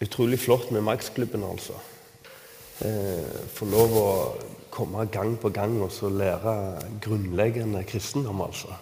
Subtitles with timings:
[0.00, 1.72] Utrolig flott med Max-klubben, altså.
[2.84, 4.08] Eh, Få lov å
[4.70, 6.52] komme gang på gang og så lære
[7.00, 8.74] grunnleggende kristendom, altså.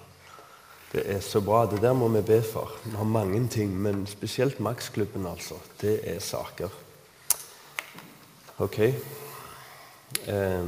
[0.90, 1.66] Det er så bra.
[1.71, 2.72] Det der må vi be for.
[2.85, 5.54] Vi har mange ting, men spesielt Max-klubben, altså.
[5.80, 6.69] Det er saker.
[8.58, 8.78] Ok.
[10.26, 10.67] Eh,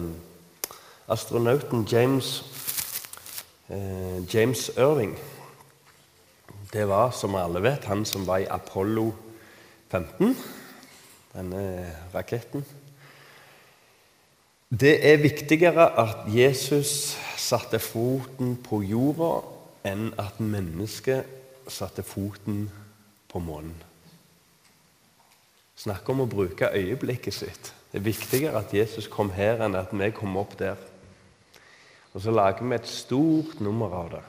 [1.08, 2.44] astronauten James,
[3.68, 5.18] eh, James Irving
[6.72, 9.12] Det var, som alle vet, han som var i Apollo
[9.91, 10.37] 15,
[11.34, 11.62] denne
[12.14, 12.64] raketten.
[14.71, 19.44] Det er viktigere at Jesus satte foten på jorda,
[19.86, 22.64] enn at mennesket satte foten
[23.30, 23.77] på månen.
[25.77, 27.71] Snakk om å bruke øyeblikket sitt.
[27.93, 30.80] Det er viktigere at Jesus kom her, enn at vi kom opp der.
[32.16, 34.25] Og så lager vi et stort nummer av det.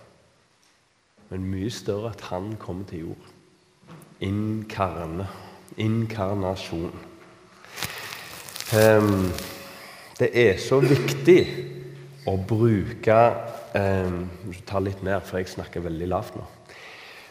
[1.31, 3.27] Men mye større at han kom til jord.
[4.21, 5.25] Inkarne.
[5.77, 6.93] Inkarnasjon.
[8.75, 9.31] Um,
[10.19, 11.39] det er så viktig
[12.27, 13.17] å bruke
[13.77, 14.25] um,
[14.67, 16.45] Ta litt ned, for jeg snakker veldig lavt nå.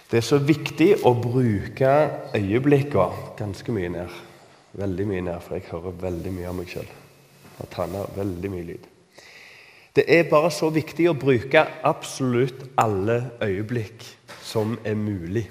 [0.07, 1.93] Det er så viktig å bruke
[2.37, 4.21] øyeblikkene ganske mye ned.
[4.77, 6.93] Veldig mye ned, for jeg hører veldig mye av meg sjøl.
[7.57, 8.87] Og tar veldig mye lyd.
[9.97, 14.05] Det er bare så viktig å bruke absolutt alle øyeblikk
[14.45, 15.47] som er mulig.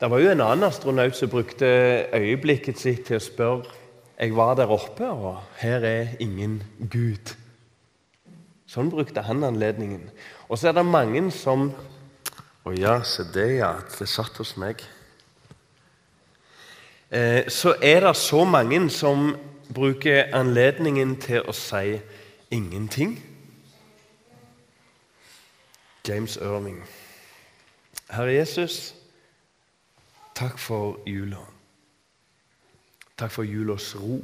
[0.00, 1.66] Det var jo en annen astronaut som brukte
[2.12, 3.82] øyeblikket sitt til å spørre
[4.16, 7.34] Jeg var der oppe, og her er ingen Gud.
[8.68, 10.10] Sånn brukte han anledningen.
[10.48, 11.70] Og så er det mange som
[12.66, 13.76] Å ja, se det, ja.
[13.98, 14.80] Det satt hos meg.
[17.14, 19.36] Eh, så er det så mange som
[19.70, 22.00] bruker anledningen til å si
[22.50, 23.14] ingenting.
[26.08, 26.82] James Irving.
[28.10, 28.96] Herre Jesus,
[30.36, 31.40] takk for jula.
[33.16, 34.20] Takk for julas ro,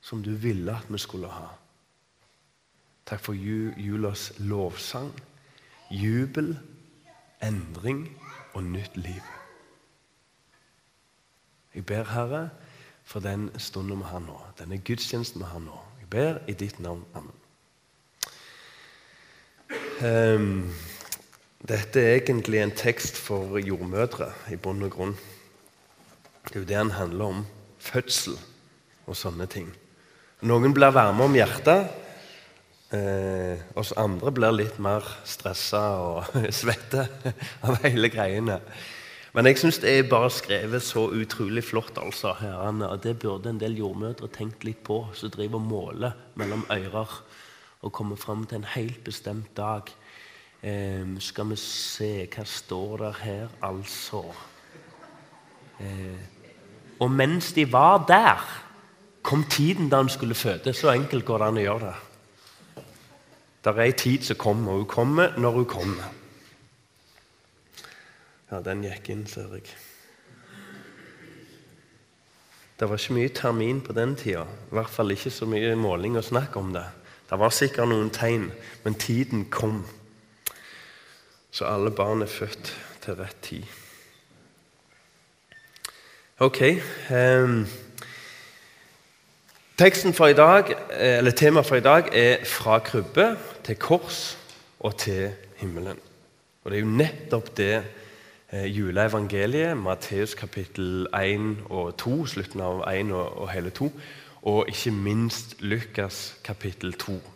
[0.00, 1.48] som du ville at vi skulle ha.
[3.06, 5.10] Takk for julas lovsang,
[5.90, 6.56] jubel,
[7.42, 8.06] endring
[8.54, 9.22] og nytt liv.
[11.74, 12.50] Jeg ber, Herre,
[13.04, 15.80] for den stunden vi har nå, denne gudstjenesten vi har nå.
[16.00, 17.04] Jeg ber i ditt navn.
[17.14, 17.34] Amen.
[20.02, 20.70] Um,
[21.64, 25.14] dette er egentlig en tekst for jordmødre i bunn og grunn.
[26.46, 27.46] Det er jo det den handler om.
[27.80, 28.36] Fødsel
[29.06, 29.70] og sånne ting.
[30.44, 31.88] Noen blir varme om hjertet.
[32.94, 37.08] Eh, oss andre blir litt mer stressa og svette
[37.66, 38.60] av hele greiene.
[39.36, 41.98] Men jeg syns det er bare skrevet så utrolig flott.
[41.98, 46.12] altså, herrene, og Det burde en del jordmødre tenkt litt på, som driver og måler
[46.34, 47.20] mellom ører
[47.82, 49.90] og kommer fram til en helt bestemt dag.
[50.62, 54.22] Eh, skal vi se Hva står der her, altså?
[55.80, 56.20] Eh,
[57.00, 58.62] og mens de var der,
[59.22, 60.72] kom tiden da hun skulle føde.
[60.72, 62.84] Så enkelt går det an å gjøre det.
[63.64, 66.12] Det er ei tid som kommer, og hun kommer når hun kommer.
[68.50, 69.66] Ja, den gikk inn, ser jeg.
[72.78, 74.44] Det var ikke mye termin på den tida.
[74.44, 76.84] I hvert fall ikke så mye måling og snakk om det.
[77.26, 78.50] Det var sikkert noen tegn,
[78.84, 79.80] men tiden kom.
[81.56, 82.68] Så alle barn er født
[83.00, 83.62] til rett tid.
[86.38, 86.58] Ok.
[87.08, 87.62] Um,
[89.78, 94.38] teksten for i dag, eller Temaet for i dag er 'fra krybbe til kors
[94.80, 96.00] og til himmelen'.
[96.64, 97.84] Og Det er jo nettopp det
[98.52, 103.92] eh, juleevangeliet, Matteus kapittel 1 og 2, slutten av 1 og, og hele 2,
[104.42, 107.35] og ikke minst Lukas kapittel 2.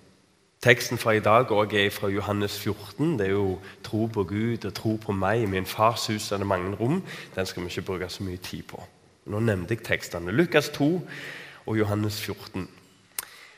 [0.60, 3.18] Teksten fra i dag er fra Johannes 14.
[3.18, 5.42] Det er jo 'tro på Gud og tro på meg'.
[5.42, 7.02] I min fars hus er det mange rom.
[7.34, 8.82] Den skal vi ikke bruke så mye tid på.
[9.26, 10.30] Nå nevnte jeg tekstene.
[10.30, 11.08] Lukas 2
[11.66, 12.68] og Johannes 14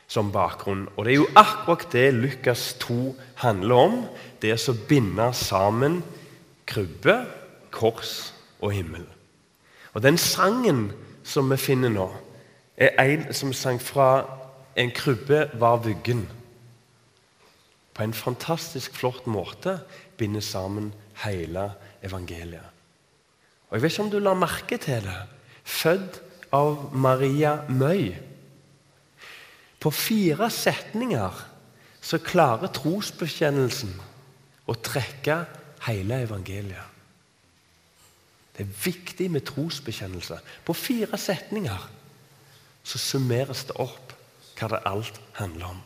[0.07, 0.87] som bakgrunn.
[0.97, 4.05] Og Det er jo akkurat det Lukas 2 handler om.
[4.41, 6.03] Det som å binde sammen
[6.65, 7.25] krybbe,
[7.71, 9.05] kors og himmel.
[9.93, 10.91] Og Den sangen
[11.23, 12.11] som vi finner nå,
[12.77, 14.25] er en som sang fra
[14.75, 16.42] 'En krybbe var vuggen'
[17.93, 19.77] på en fantastisk flott måte
[20.17, 20.91] binder sammen
[21.23, 21.71] hele
[22.03, 22.69] evangeliet.
[23.69, 25.19] Og Jeg vet ikke om du la merke til det.
[25.63, 26.21] Født
[26.53, 28.13] av Maria Møy.
[29.81, 31.39] På fire setninger
[32.03, 33.93] så klarer trosbekjennelsen
[34.69, 35.39] å trekke
[35.87, 36.89] hele evangeliet.
[38.53, 40.37] Det er viktig med trosbekjennelse.
[40.65, 41.89] På fire setninger
[42.83, 44.13] så summeres det opp
[44.59, 45.81] hva det alt handler om.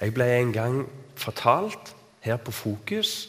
[0.00, 0.80] Jeg ble en gang
[1.16, 3.28] fortalt her på Fokus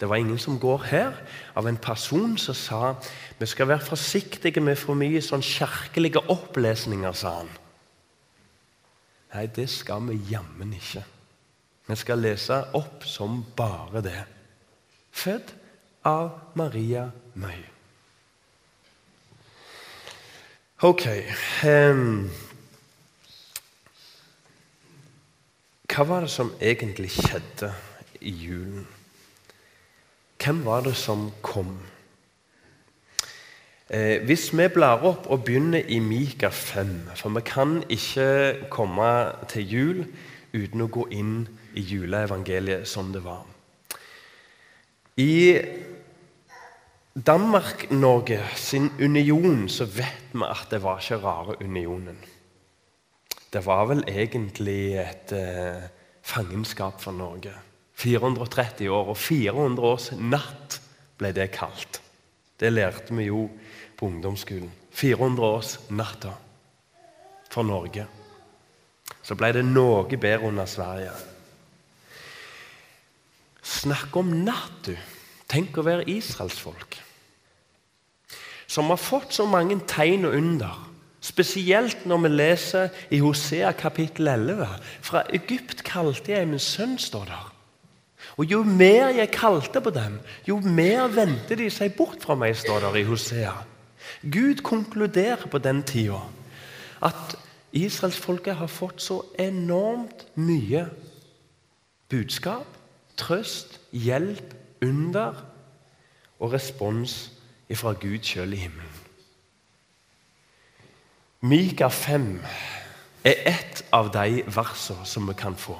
[0.00, 1.12] Det var ingen som går her.
[1.54, 2.94] Av en person som sa
[3.38, 7.50] vi skal være forsiktige med for mye sånn kjerkelige opplesninger, sa han.
[9.32, 11.04] Nei, det skal vi jammen ikke.
[11.86, 14.24] Vi skal lese opp som bare det.
[15.12, 15.54] Født
[16.04, 17.06] av Maria
[17.38, 17.62] Møy.
[20.82, 21.06] Ok
[21.62, 22.26] um,
[25.92, 27.68] Hva var det som egentlig skjedde
[28.24, 28.86] i julen?
[30.40, 31.74] Hvem var det som kom?
[33.92, 39.10] Eh, hvis vi blar opp og begynner i Mika 5 For vi kan ikke komme
[39.52, 40.02] til jul
[40.54, 41.36] uten å gå inn
[41.76, 43.44] i juleevangeliet som det var.
[45.20, 45.60] I
[47.12, 52.16] Danmark-Norge sin union så vet vi at det var ikke rare unionen.
[53.52, 55.82] Det var vel egentlig et eh,
[56.24, 57.52] fangenskap for Norge.
[58.00, 60.78] 430 år og 400 års natt
[61.20, 62.00] ble det kalt.
[62.56, 63.44] Det lærte vi jo
[63.98, 64.70] på ungdomsskolen.
[64.92, 66.32] 400 års natta
[67.52, 68.06] for Norge.
[69.22, 71.12] Så ble det noe bedre under Sverige.
[73.62, 74.96] Snakk om natt, du.
[75.52, 76.96] Tenk å være israelsfolk.
[78.66, 80.80] Som har fått så mange tegn og under.
[81.22, 84.66] Spesielt når vi leser i Hosea kapittel 11.
[85.00, 87.48] Fra Egypt kalte jeg min sønn, står der.
[88.36, 92.56] Og Jo mer jeg kalte på dem, jo mer vendte de seg bort fra meg,
[92.56, 93.52] står der i Hosea.
[94.22, 96.20] Gud konkluderer på den tida
[97.02, 97.36] at
[97.72, 100.86] israelsfolket har fått så enormt mye
[102.10, 102.66] budskap,
[103.16, 105.38] trøst, hjelp, under
[106.40, 107.30] og respons
[107.72, 108.91] fra Gud sjøl i himmelen.
[111.42, 112.38] Mika 5
[113.24, 115.74] er ett av de versene som vi kan få.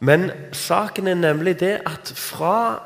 [0.00, 2.80] Men saken er nemlig det at fra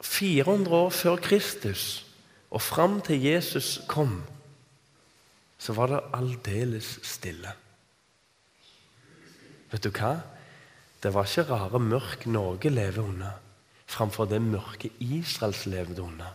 [0.00, 2.06] 400 år før Kristus
[2.50, 4.22] og fram til Jesus kom,
[5.58, 7.52] så var det aldeles stille.
[9.70, 10.14] Vet du hva?
[11.02, 13.38] Det var ikke rare mørk Norge lever under
[13.90, 16.30] framfor det mørke Israels levde under.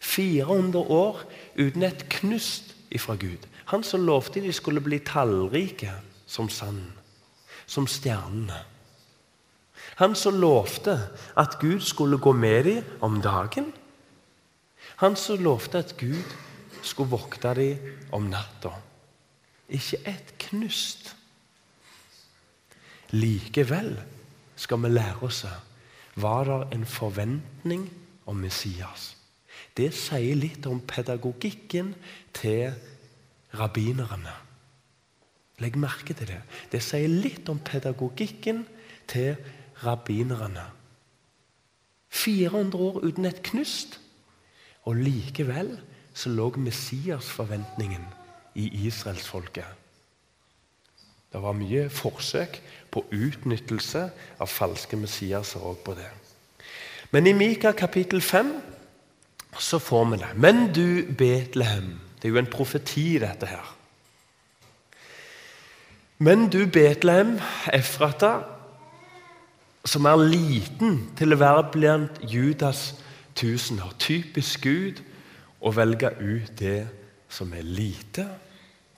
[0.00, 1.22] 400 år
[1.58, 3.46] uten et knust ifra Gud.
[3.72, 5.92] Han som lovte de skulle bli tallrike
[6.26, 6.92] som sand,
[7.66, 8.58] som stjernene.
[9.96, 10.96] Han som lovte
[11.36, 13.72] at Gud skulle gå med dem om dagen.
[14.96, 16.34] Han som lovte at Gud
[16.82, 17.78] skulle vokte dem
[18.12, 18.72] om natta.
[19.68, 21.14] Ikke et knust.
[23.10, 23.96] Likevel
[24.56, 25.44] skal vi lære oss
[26.16, 27.90] var det en forventning
[28.26, 29.15] om Messias.
[29.76, 31.92] Det sier litt om pedagogikken
[32.36, 32.72] til
[33.56, 34.32] rabbinerne.
[35.60, 36.40] Legg merke til det.
[36.72, 38.64] Det sier litt om pedagogikken
[39.08, 39.36] til
[39.84, 40.64] rabbinerne.
[42.16, 44.00] 400 år uten et knust.
[44.86, 45.74] Og likevel
[46.16, 48.04] så lå Messias-forventningen
[48.56, 49.66] i israelsfolket.
[51.32, 52.60] Det var mye forsøk
[52.94, 54.06] på utnyttelse
[54.40, 56.08] av falske Messiaser òg på det.
[57.12, 58.54] Men i Mika kapittel 5
[59.58, 60.32] så får vi det.
[60.36, 63.76] Men du, Betlehem Det er jo en profeti, dette her.
[66.18, 67.38] Men du, Betlehem,
[67.72, 68.38] Efrata,
[69.84, 72.94] som er liten til å være blant Judas
[73.36, 73.92] tusener.
[74.00, 75.02] Typisk Gud
[75.60, 76.86] å velge ut det
[77.28, 78.24] som er lite,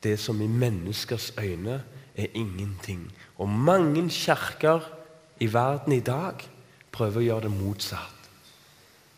[0.02, 1.83] det som i menneskers øyne
[2.16, 3.02] er ingenting.
[3.38, 4.87] Og mange kirker
[5.40, 6.47] i verden i dag
[6.92, 8.17] prøver å gjøre det motsatt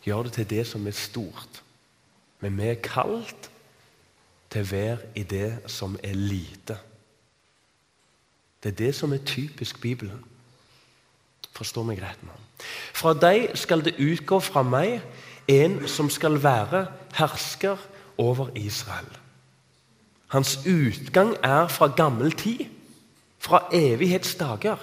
[0.04, 1.62] gjør det til det som er stort.
[2.40, 3.50] Men vi er kalt
[4.50, 6.78] til å være i det som er lite.
[8.62, 10.24] Det er det som er typisk Bibelen.
[11.56, 12.36] Forstår meg rett nå.
[12.96, 15.00] Fra deg skal det utgå fra meg
[15.50, 17.80] en som skal være hersker
[18.20, 19.08] over Israel.
[20.30, 22.68] Hans utgang er fra gammel tid,
[23.38, 24.76] fra evighetsdager.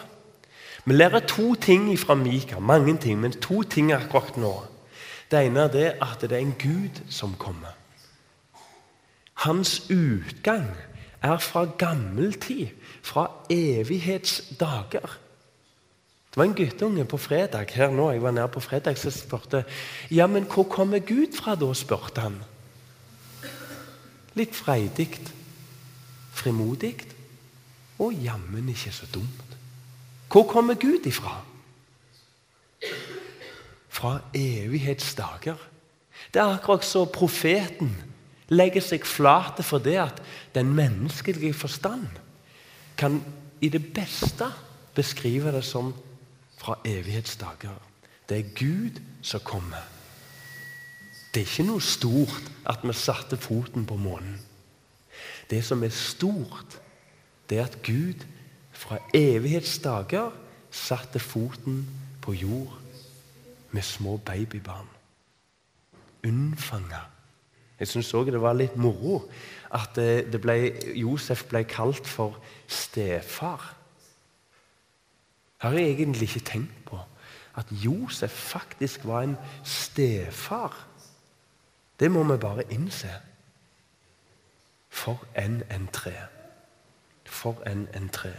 [0.86, 4.53] Vi lærer to ting fra Mika, mange ting, men to ting akkurat nå.
[5.31, 7.75] Det ene er det at det er en Gud som kommer.
[9.43, 10.69] Hans utgang
[11.22, 12.67] er fra gammel tid,
[13.03, 15.17] fra evighetsdager.
[16.29, 19.63] Det var en guttunge på fredag her nå, jeg var nede på fredag, som spurte
[20.12, 22.39] ja, men hvor kommer Gud fra da, spurte han.
[24.38, 25.10] Litt freidig,
[26.38, 26.96] frimodig
[28.00, 29.57] og jammen ikke så dumt.
[30.29, 31.39] Hvor kommer Gud ifra?
[33.98, 35.58] Fra evighetsdager.
[36.34, 37.96] Det er akkurat så profeten
[38.54, 40.22] legger seg flate for det at
[40.56, 42.08] den menneskelige forstand
[42.98, 43.20] kan
[43.62, 44.48] i det beste
[44.96, 45.92] beskrive det som
[46.58, 47.75] fra evighetsdager.
[48.30, 49.84] Det er Gud som kommer.
[51.34, 54.39] Det er ikke noe stort at vi satte foten på månen.
[55.50, 56.80] Det som er stort,
[57.50, 58.25] det er at Gud
[58.72, 60.34] fra evighetsdager
[60.72, 61.86] satte foten
[62.22, 62.87] på jord
[63.71, 64.89] med små babybarn.
[66.27, 67.03] Unnfanga.
[67.79, 69.21] Jeg syns òg det var litt moro
[69.75, 70.55] at det ble,
[70.97, 73.74] Josef ble kalt for stefar.
[75.57, 77.00] Det har jeg egentlig ikke tenkt på
[77.57, 80.88] at Josef faktisk var en stefar.
[82.00, 83.09] Det må vi bare innse.
[84.89, 86.13] For en entré.
[87.25, 88.33] For en entré.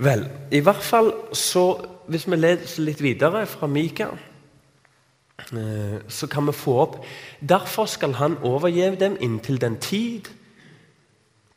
[0.00, 1.64] Vel, i hvert fall så
[2.10, 4.08] Hvis vi leser litt videre fra Mika,
[5.52, 6.96] eh, så kan vi få opp
[7.38, 10.32] Derfor skal han overgi dem inntil den tid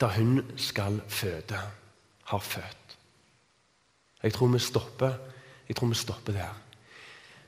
[0.01, 1.59] da hun skal føde,
[2.25, 2.95] har født.
[4.23, 5.13] Jeg tror vi stopper,
[5.67, 6.57] jeg tror vi stopper der.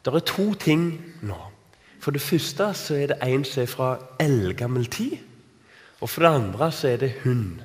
[0.06, 0.86] Det er to ting
[1.22, 1.36] nå.
[2.00, 5.18] For det første så er det en som er fra eldgammel tid.
[6.00, 7.62] Og for det andre så er det hun.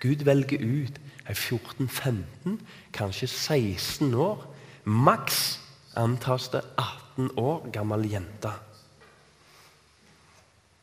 [0.00, 2.58] Gud velger ut ei 14-15,
[2.92, 4.44] kanskje 16 år.
[4.84, 5.60] Maks
[5.96, 8.52] antas det 18 år gammel jente.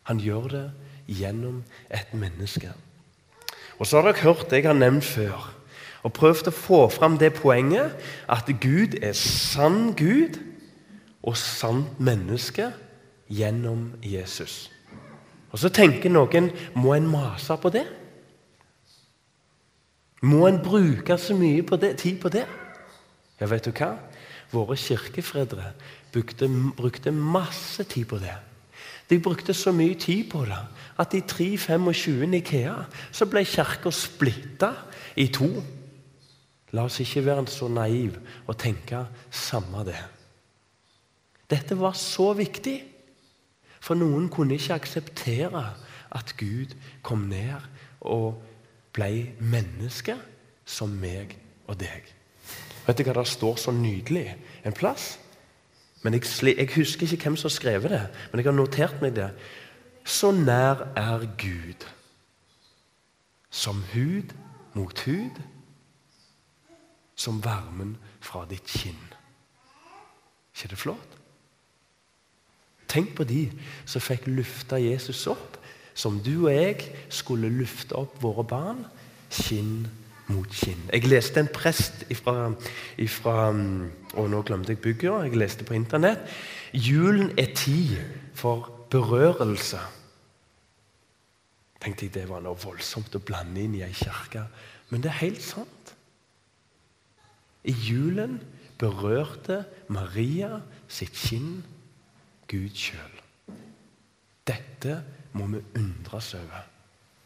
[0.03, 0.65] Han gjør det
[1.07, 2.73] gjennom et menneske.
[3.79, 5.53] Og så har dere hørt det jeg har nevnt før,
[6.03, 7.95] og prøvd å få fram det poenget
[8.27, 10.41] at Gud er sann Gud
[11.23, 12.73] og sant menneske
[13.31, 14.67] gjennom Jesus.
[15.53, 17.85] Og Så tenker noen må en mase på det?
[20.23, 22.45] Må en bruke så mye på det, tid på det?
[23.39, 23.97] Ja, vet du hva?
[24.53, 25.73] Våre kirkefredere
[26.13, 28.35] brukte, brukte masse tid på det.
[29.09, 30.61] De brukte så mye tid på det
[31.01, 32.75] at i 325 Nikea
[33.11, 34.71] så ble kirka splitta
[35.19, 35.49] i to.
[36.73, 38.15] La oss ikke være så naiv
[38.47, 39.99] og tenke samme det.
[41.49, 42.79] Dette var så viktig,
[43.83, 45.65] for noen kunne ikke akseptere
[46.15, 46.71] at Gud
[47.03, 47.59] kom ned
[47.99, 48.39] og
[48.93, 50.15] ble menneske
[50.65, 51.35] som meg
[51.67, 52.07] og deg.
[52.83, 54.27] Vet du hva det står så nydelig
[54.65, 55.13] en plass?
[56.03, 59.15] Men jeg, jeg, husker ikke hvem som har skrevet det, men jeg har notert meg
[59.15, 59.29] det.
[60.03, 61.85] Så nær er Gud,
[63.49, 64.35] som hud
[64.75, 65.39] mot hud,
[67.15, 68.99] som varmen fra ditt kinn.
[70.53, 71.19] ikke det flott?
[72.91, 73.47] Tenk på de
[73.89, 75.57] som fikk lufta Jesus opp,
[75.93, 78.85] som du og jeg skulle lufte opp våre barn,
[79.33, 79.85] kinn
[80.31, 80.79] mot kinn.
[80.91, 82.53] Jeg leste en prest ifra,
[82.97, 83.51] ifra
[84.13, 85.25] Og nå glemte jeg bygget.
[85.25, 86.21] Jeg leste på Internett.
[86.73, 87.97] Julen er tid
[88.33, 89.79] for berørelse.
[91.81, 94.45] Tenkte jeg Det var noe voldsomt å blande inn i ei kirke.
[94.89, 95.95] Men det er helt sant.
[97.63, 98.39] I julen
[98.77, 101.63] berørte Maria sitt kinn
[102.47, 103.22] Gud sjøl.
[104.47, 104.99] Dette
[105.33, 106.67] må vi undres over.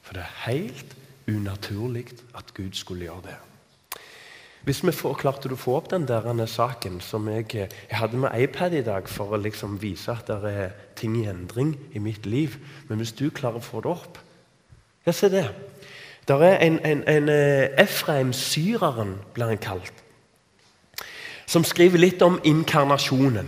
[0.01, 0.95] For det er helt
[1.27, 2.07] unaturlig
[2.37, 3.37] at Gud skulle gjøre det.
[4.67, 8.35] Hvis vi får, klarte å få opp den der saken som jeg, jeg hadde med
[8.35, 12.25] iPad i dag for å liksom vise at det er ting i endring i mitt
[12.25, 12.57] liv.
[12.89, 14.23] Men hvis du klarer å få det opp
[15.07, 15.45] Ja, se det.
[16.27, 20.03] Det er en, en, en eh, Efraim Syreren, blir han kalt,
[21.47, 23.47] som skriver litt om inkarnasjonen.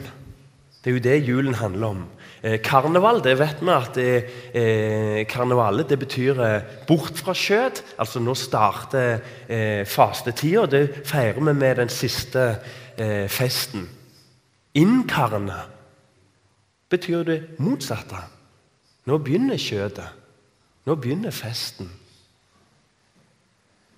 [0.79, 2.05] Det er jo det julen handler om.
[2.43, 7.83] Eh, karneval, det vet vi at det, eh, karnevalet det betyr eh, bort fra skjøt'.
[7.99, 9.19] Altså nå starter
[9.49, 10.65] eh, fastetida.
[10.65, 12.59] Det feirer vi med den siste
[12.97, 13.89] eh, festen.
[14.73, 15.59] Innkarne
[16.89, 18.23] betyr det motsatte.
[19.05, 20.07] Nå begynner skjøtet.
[20.85, 21.91] Nå begynner festen.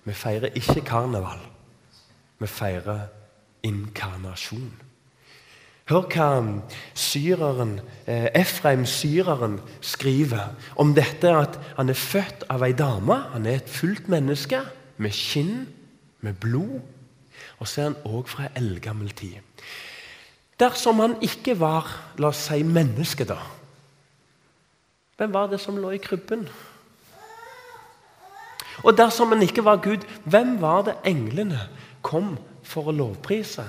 [0.04, 1.38] Vi feirer ikke karneval.
[2.38, 3.06] Vi feirer
[3.62, 4.72] inkarnasjon.
[5.92, 6.26] Hør hva
[6.96, 13.18] syreren, eh, Efraim syreren skriver om dette at han er født av ei dame.
[13.34, 14.62] Han er et fullt menneske
[14.96, 15.66] med skinn,
[16.20, 16.80] med blod.
[17.58, 19.36] Og så er han òg fra eldgammel tid.
[20.58, 23.38] Dersom han ikke var la oss si, menneske, da
[25.16, 26.48] Hvem var det som lå i krybben?
[28.82, 31.68] Og dersom han ikke var Gud, hvem var det englene
[32.02, 33.62] kom for å lovprise?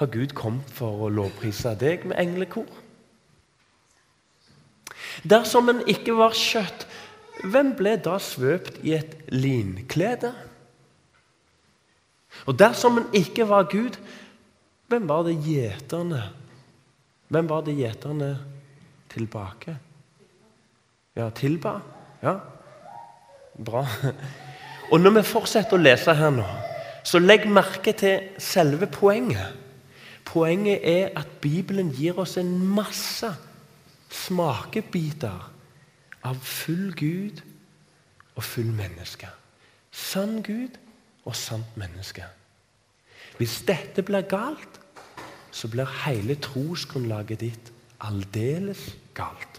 [0.00, 2.68] Har Gud kommet for å lovprise deg med englekor.
[5.28, 6.86] Dersom en ikke var kjøtt,
[7.44, 10.32] hvem ble da svøpt i et linklede?
[12.48, 13.98] Og dersom en ikke var Gud,
[14.90, 16.24] hvem var det gjeterne
[17.30, 18.28] Hvem var det gjeterne
[19.12, 19.76] tilbake?
[21.14, 21.76] Ja, tilba?
[22.24, 22.40] Ja,
[23.54, 23.84] bra.
[24.90, 26.48] Og når vi fortsetter å lese her nå,
[27.06, 29.59] Så legg merke til selve poenget.
[30.30, 33.26] Poenget er at Bibelen gir oss en masse
[34.10, 35.48] smakebiter
[36.22, 37.40] av full Gud
[38.36, 39.26] og full menneske.
[39.90, 40.78] Sann Gud
[41.26, 42.22] og sant menneske.
[43.40, 44.78] Hvis dette blir galt,
[45.50, 48.84] så blir hele trosgrunnlaget ditt aldeles
[49.14, 49.58] galt.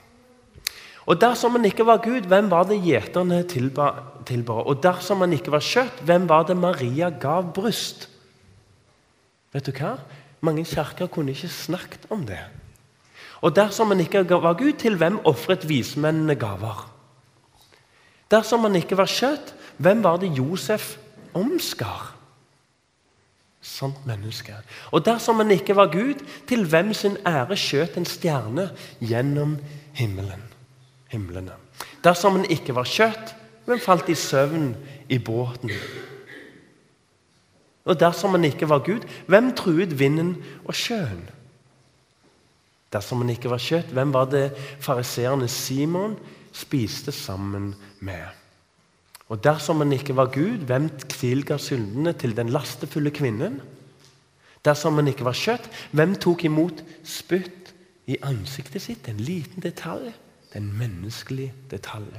[1.10, 4.64] Og Dersom han ikke var Gud, hvem var det gjeterne tilbar?
[4.70, 8.08] Og dersom han ikke var kjøtt, hvem var det Maria gav bryst?
[9.52, 9.98] Vet du hva?
[10.42, 12.40] Mange kirker kunne ikke snakket om det.
[13.42, 16.88] Og dersom han ikke var Gud, til hvem ofret vismennene gaver?
[18.32, 20.96] Dersom han ikke var kjøtt, hvem var det Josef
[21.34, 22.16] omskar?
[23.62, 24.56] Sant menneske.
[24.92, 28.72] Og dersom han ikke var Gud, til hvem sin ære skjøt en stjerne
[29.02, 29.60] gjennom
[29.94, 30.52] himmelen?
[31.12, 31.52] himlene.
[32.04, 33.36] Dersom han ikke var kjøtt,
[33.68, 34.72] hvem falt i søvn
[35.12, 35.72] i båten?
[37.86, 40.36] Og dersom han ikke var Gud, hvem truet vinden
[40.66, 41.24] og sjøen?
[42.92, 44.52] Dersom han ikke var kjøtt, hvem var det
[44.84, 46.18] fariseerne Simon
[46.54, 48.28] spiste sammen med?
[49.32, 53.62] Og dersom han ikke var Gud, hvem tilga syndene til den lastefulle kvinnen?
[54.66, 57.72] Dersom han ikke var kjøtt, hvem tok imot spytt
[58.12, 59.08] i ansiktet sitt?
[59.08, 60.12] En liten detalj.
[60.52, 62.12] Den menneskelige detalj.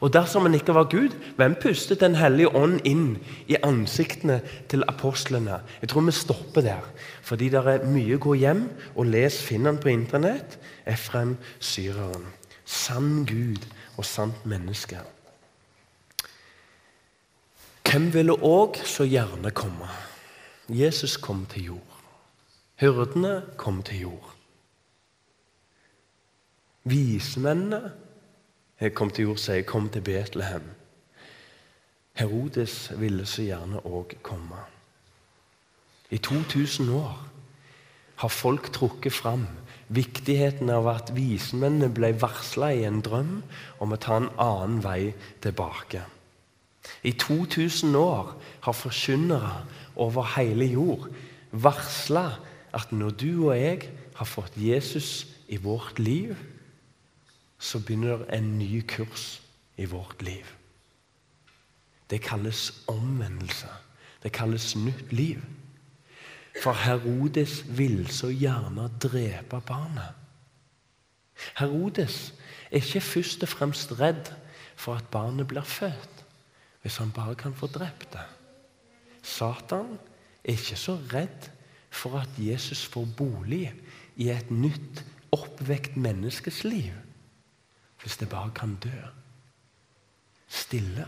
[0.00, 3.18] Og dersom han ikke var Gud, hvem pustet Den hellige ånd inn
[3.48, 5.60] i ansiktene til apostlene?
[5.80, 6.86] Jeg tror vi stopper der,
[7.22, 9.42] fordi det er mye å gå hjem og les.
[9.42, 10.58] finner han på Internett.
[10.86, 12.26] Efrem syreren.
[12.64, 13.64] Sann Gud
[13.96, 15.00] og sant menneske.
[17.88, 19.88] Hvem ville òg så gjerne komme?
[20.68, 21.94] Jesus kom til jord.
[22.80, 24.34] Hyrdene kom til jord.
[26.84, 27.92] Vismennene
[28.94, 30.66] kom til jord, sier, kom til Betlehem.
[32.18, 34.60] Herodes ville så gjerne òg komme.
[36.10, 37.16] I 2000 år
[38.22, 39.46] har folk trukket fram
[39.88, 43.40] viktigheten av at vismennene ble varsla i en drøm
[43.82, 45.12] om å ta en annen vei
[45.44, 46.02] tilbake.
[47.02, 49.64] I 2000 år har forkynnere
[49.96, 51.08] over hele jord
[51.52, 52.26] varsla
[52.74, 53.88] at når du og jeg
[54.18, 56.36] har fått Jesus i vårt liv,
[57.58, 59.42] så begynner en ny kurs
[59.76, 60.46] i vårt liv.
[62.10, 63.68] Det kalles omvendelse.
[64.22, 65.42] Det kalles nytt liv.
[66.62, 70.14] For Herodes vil så gjerne drepe barnet.
[71.58, 72.34] Herodes
[72.70, 74.32] er ikke først og fremst redd
[74.76, 76.24] for at barnet blir født,
[76.82, 78.26] hvis han bare kan få drept det.
[79.22, 79.98] Satan
[80.44, 81.50] er ikke så redd
[81.90, 83.72] for at Jesus får bolig
[84.16, 86.94] i et nytt, oppvekt menneskes liv
[88.08, 88.98] hvis det bare kan dø.
[90.48, 91.04] Stille.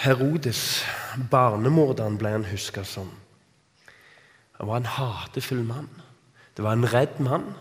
[0.00, 0.84] Herodes,
[1.30, 3.10] barnemorderen, ble han huska som.
[4.56, 5.90] Han var en hatefull mann.
[6.56, 7.52] Det var en redd mann.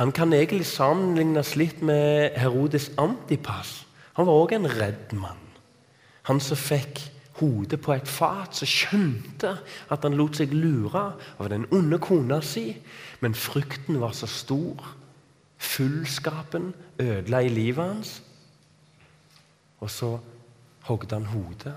[0.00, 3.82] Han kan egentlig sammenlignes litt med Herodes Antipas.
[4.16, 5.42] Han var òg en redd mann.
[6.32, 9.56] Han som fikk hodet på et fat, så skjønte
[9.90, 11.06] at han lot seg lure
[11.38, 12.68] av den onde kona si.
[13.20, 14.94] Men frykten var så stor.
[15.58, 18.14] Fullskapen ødela i livet hans.
[19.80, 20.18] Og så
[20.86, 21.74] hogde han hodet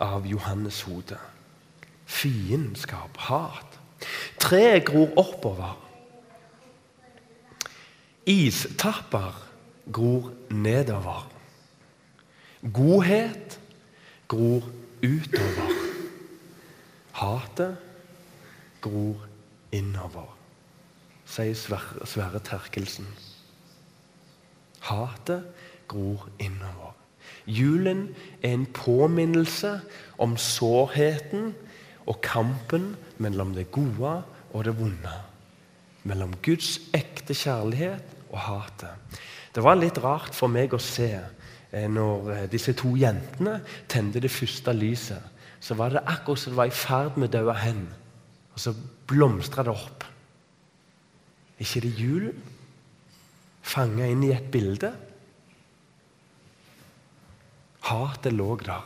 [0.00, 1.18] av Johannes hode.
[2.04, 3.78] Fiendskap, hat.
[4.40, 5.76] Treet gror oppover.
[8.26, 9.38] Istapper
[9.92, 11.33] gror nedover.
[12.72, 13.60] Godhet
[14.26, 14.62] gror
[15.02, 15.72] utover.
[17.12, 17.76] Hatet
[18.80, 19.20] gror
[19.70, 20.36] innover,
[21.28, 23.06] sier Sverre Terkelsen.
[24.80, 25.44] Hatet
[25.88, 26.94] gror innover.
[27.46, 28.08] Julen
[28.42, 29.80] er en påminnelse
[30.18, 31.52] om sårheten
[32.06, 34.16] og kampen mellom det gode
[34.52, 35.14] og det vonde.
[36.04, 39.20] Mellom Guds ekte kjærlighet og hatet.
[39.54, 41.12] Det var litt rart for meg å se
[41.90, 43.58] når eh, disse to jentene
[43.90, 47.40] tente det første lyset, så var det akkurat som det var i ferd med å
[47.40, 47.86] dø hen.
[48.54, 48.74] Og så
[49.08, 50.04] blomstra det opp.
[51.56, 52.42] Er ikke det julen?
[53.64, 54.92] Fanga inn i et bilde?
[57.88, 58.84] Hatet lå der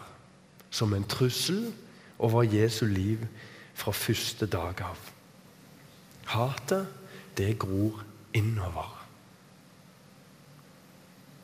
[0.70, 1.72] som en trussel
[2.18, 3.24] over Jesu liv
[3.74, 4.98] fra første dag av.
[6.29, 6.87] Hatet,
[7.38, 8.03] det gror
[8.35, 8.90] innover.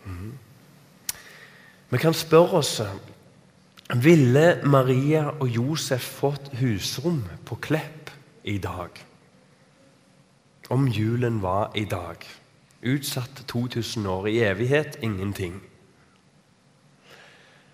[0.04, 0.32] Mm.
[1.90, 2.80] Vi kan spørre oss
[3.92, 8.10] ville Maria og Josef fått husrom på Klepp
[8.44, 8.88] i dag?
[10.70, 12.24] Om julen var i dag.
[12.82, 14.26] Utsatt 2000 år.
[14.26, 15.60] I evighet ingenting.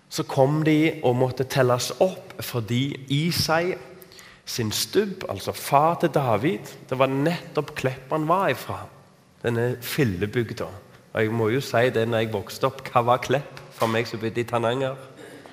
[0.09, 3.77] Så kom de og måtte telles opp fordi Isai
[4.45, 8.81] sin stubb, altså far til David, det var nettopp Klepp han var ifra.
[9.43, 10.67] Denne fillebygda.
[11.13, 14.05] Og jeg må jo si det når jeg vokste opp, hva var Klepp for meg
[14.05, 14.97] som bodde i Tananger?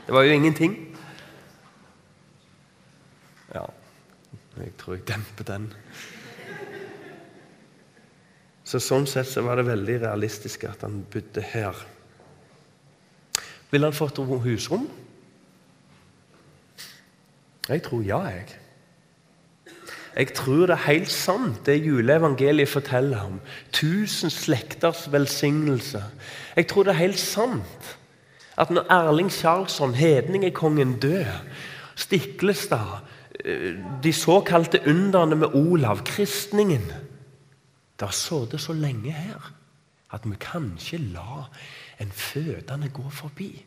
[0.05, 0.75] Det var jo ingenting.
[3.55, 3.65] Ja,
[4.59, 5.69] jeg tror jeg demper den.
[8.69, 11.79] Så Sånn sett så var det veldig realistisk at han bodde her.
[13.71, 14.85] Ville han fått husrom?
[17.69, 18.59] Jeg tror ja, jeg.
[20.19, 23.41] Jeg tror det er helt sant, det juleevangeliet forteller om.
[23.73, 26.03] Tusen slekters velsignelse.
[26.57, 27.98] Jeg tror det er helt sant
[28.59, 31.43] at når Erling Kjarlsson, hedningekongen, dør,
[31.99, 33.05] Stiklestad,
[33.45, 36.93] eh, de såkalte underne med Olav, kristningen
[37.99, 39.53] Det har sittet så lenge her
[40.15, 41.49] at vi kan ikke la
[42.01, 43.65] en fødende gå forbi.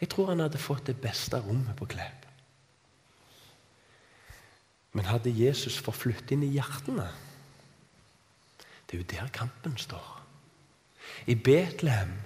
[0.00, 2.26] Jeg tror han hadde fått det beste rommet på Klepp.
[4.92, 7.06] Men hadde Jesus fått flytte inn i hjertene?
[8.86, 10.14] Det er jo der kampen står.
[11.26, 12.16] I Betlehem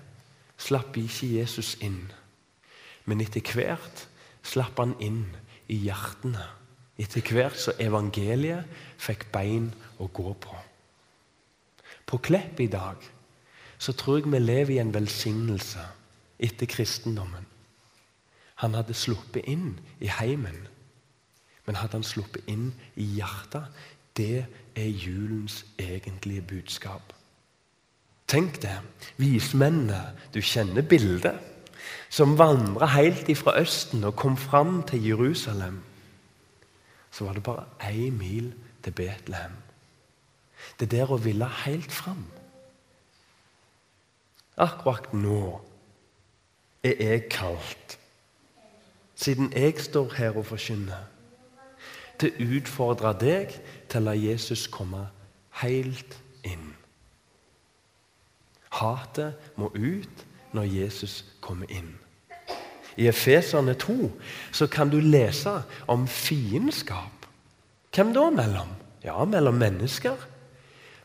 [0.62, 2.05] slapp ikke Jesus inn.
[3.05, 4.07] Men etter hvert
[4.46, 5.25] slapp han inn
[5.72, 6.44] i hjertene.
[7.01, 8.68] Etter hvert så evangeliet
[9.01, 10.59] fikk bein å gå på.
[12.07, 13.01] På Klepp i dag
[13.83, 15.83] så tror jeg vi lever i en velsignelse
[16.42, 17.46] etter kristendommen.
[18.62, 20.68] Han hadde sluppet inn i heimen,
[21.66, 23.66] men hadde han sluppet inn i hjertet,
[24.14, 24.44] det
[24.77, 27.14] er julens egentlige budskap.
[28.33, 28.79] Tenk det.
[29.21, 31.37] Vismennene, du kjenner bildet,
[32.09, 35.83] som vandra helt ifra Østen og kom fram til Jerusalem.
[37.12, 39.53] Så var det bare én mil til Betlehem.
[40.81, 42.25] Det der å ville helt fram.
[44.57, 45.61] Akkurat nå
[46.85, 47.99] er jeg kalt,
[49.14, 51.05] siden jeg står her og forkynner,
[52.18, 53.57] til å utfordre deg
[53.88, 55.07] til å la Jesus komme
[55.61, 56.22] helt.
[58.73, 61.93] Hatet må ut når Jesus kommer inn.
[62.97, 64.11] I Efeserne 2
[64.53, 67.27] så kan du lese om fiendskap.
[67.95, 68.69] Hvem da mellom?
[69.05, 70.17] Ja, mellom mennesker.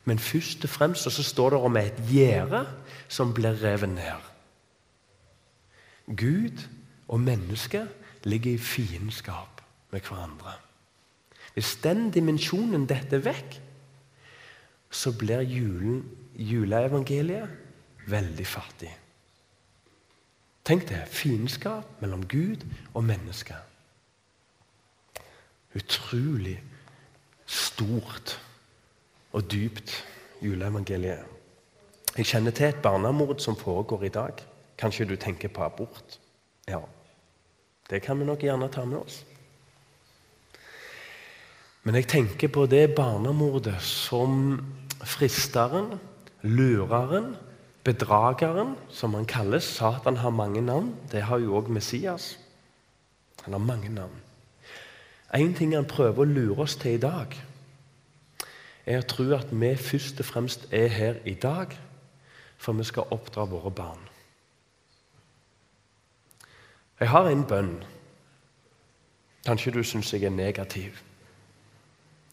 [0.08, 2.64] Men først og fremst så står det om et gjerde
[3.08, 4.28] som blir revet ned.
[6.16, 6.64] Gud
[7.08, 7.88] og mennesket
[8.24, 10.56] ligger i fiendskap med hverandre.
[11.54, 13.62] Hvis den dimensjonen detter vekk,
[14.92, 16.04] så blir julen,
[16.38, 17.50] juleevangeliet
[18.08, 18.92] veldig fattig.
[20.68, 21.02] Tenk det.
[21.08, 23.56] Fiendskap mellom Gud og menneske.
[25.76, 26.58] Utrolig
[27.46, 28.38] stort
[29.32, 29.94] og dypt
[30.42, 31.24] juleevangeliet.
[32.18, 34.44] Jeg kjenner til et barnemord som foregår i dag.
[34.78, 36.20] Kanskje du tenker på abort?
[36.68, 36.82] Ja,
[37.90, 39.22] det kan vi nok gjerne ta med oss.
[41.84, 44.60] Men jeg tenker på det barnemordet som
[45.06, 45.94] fristeren,
[46.48, 47.36] lureren,
[47.84, 50.96] bedrageren, som han kalles Satan har mange navn.
[51.12, 52.38] Det har jo òg Messias.
[53.44, 54.22] Han har mange navn.
[55.34, 57.36] Én ting han prøver å lure oss til i dag,
[58.88, 61.76] er å tro at vi først og fremst er her i dag
[62.58, 64.00] for vi skal oppdra våre barn.
[67.00, 67.76] Jeg har en bønn.
[69.46, 71.04] Kanskje du syns jeg er negativ.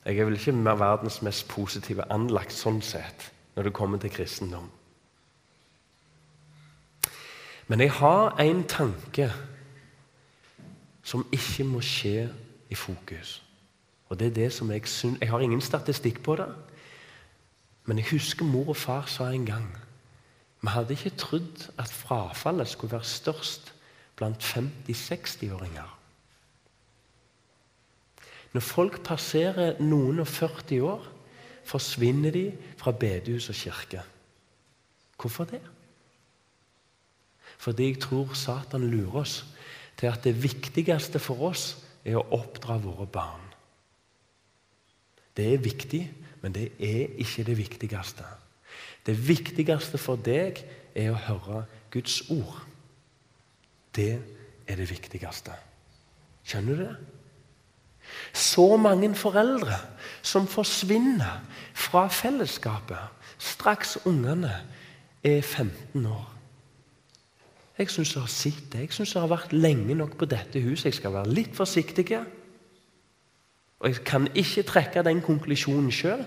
[0.05, 4.71] Jeg er vel ikke verdens mest positive anlagt sånn sett når det kommer til kristendom.
[7.67, 9.33] Men jeg har en tanke
[11.03, 12.29] som ikke må skje
[12.71, 13.43] i fokus.
[14.09, 16.49] Og det er det som Jeg synes, Jeg har ingen statistikk på det,
[17.85, 19.79] men jeg husker mor og far sa en gang
[20.63, 23.75] Vi hadde ikke trodd at frafallet skulle være størst
[24.17, 25.99] blant 50-60-åringer.
[28.53, 31.14] Når folk passerer noen og 40 år,
[31.65, 32.49] forsvinner de
[32.81, 34.03] fra bedehus og kirke.
[35.21, 35.63] Hvorfor det?
[37.59, 39.45] Fordi jeg tror Satan lurer oss
[39.97, 43.45] til at det viktigste for oss er å oppdra våre barn.
[45.35, 46.03] Det er viktig,
[46.43, 48.27] men det er ikke det viktigste.
[49.07, 50.61] Det viktigste for deg
[50.95, 52.61] er å høre Guds ord.
[53.95, 54.13] Det
[54.67, 55.55] er det viktigste.
[56.45, 56.95] Skjønner du det?
[58.33, 59.79] Så mange foreldre
[60.23, 61.41] som forsvinner
[61.75, 62.99] fra fellesskapet
[63.39, 64.53] straks ungene
[65.25, 66.31] er 15 år.
[67.79, 68.81] Jeg syns jeg har sett det.
[68.81, 70.93] Jeg syns jeg har vært lenge nok på dette huset.
[70.93, 72.07] Jeg skal være litt forsiktig.
[73.81, 76.25] Og Jeg kan ikke trekke den konklusjonen sjøl,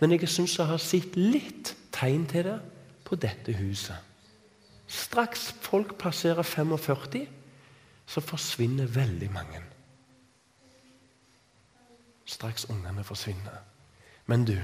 [0.00, 2.58] men jeg syns jeg har sett litt tegn til det
[3.04, 3.96] på dette huset.
[4.88, 7.26] Straks folk passerer 45,
[8.06, 9.67] så forsvinner veldig mange.
[12.28, 13.62] Straks ungene forsvinner.
[14.28, 14.56] Men du,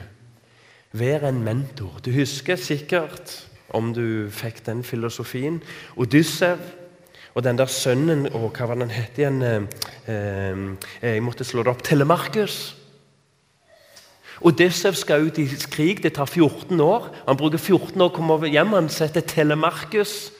[0.93, 1.97] vær en mentor.
[2.05, 3.39] Du husker sikkert,
[3.73, 5.63] om du fikk den filosofien,
[5.97, 6.61] Odyssev
[7.35, 9.41] og den der sønnen og Hva var den het igjen?
[9.43, 9.63] Eh,
[10.07, 10.69] eh,
[11.03, 11.83] jeg måtte slå det opp.
[11.83, 12.77] Telemarkus.
[14.45, 16.03] Odyssev skal ut i krig.
[16.03, 17.09] Det tar 14 år.
[17.27, 18.77] Han bruker 14 år å komme hjem.
[18.77, 20.31] Han setter Telemarkus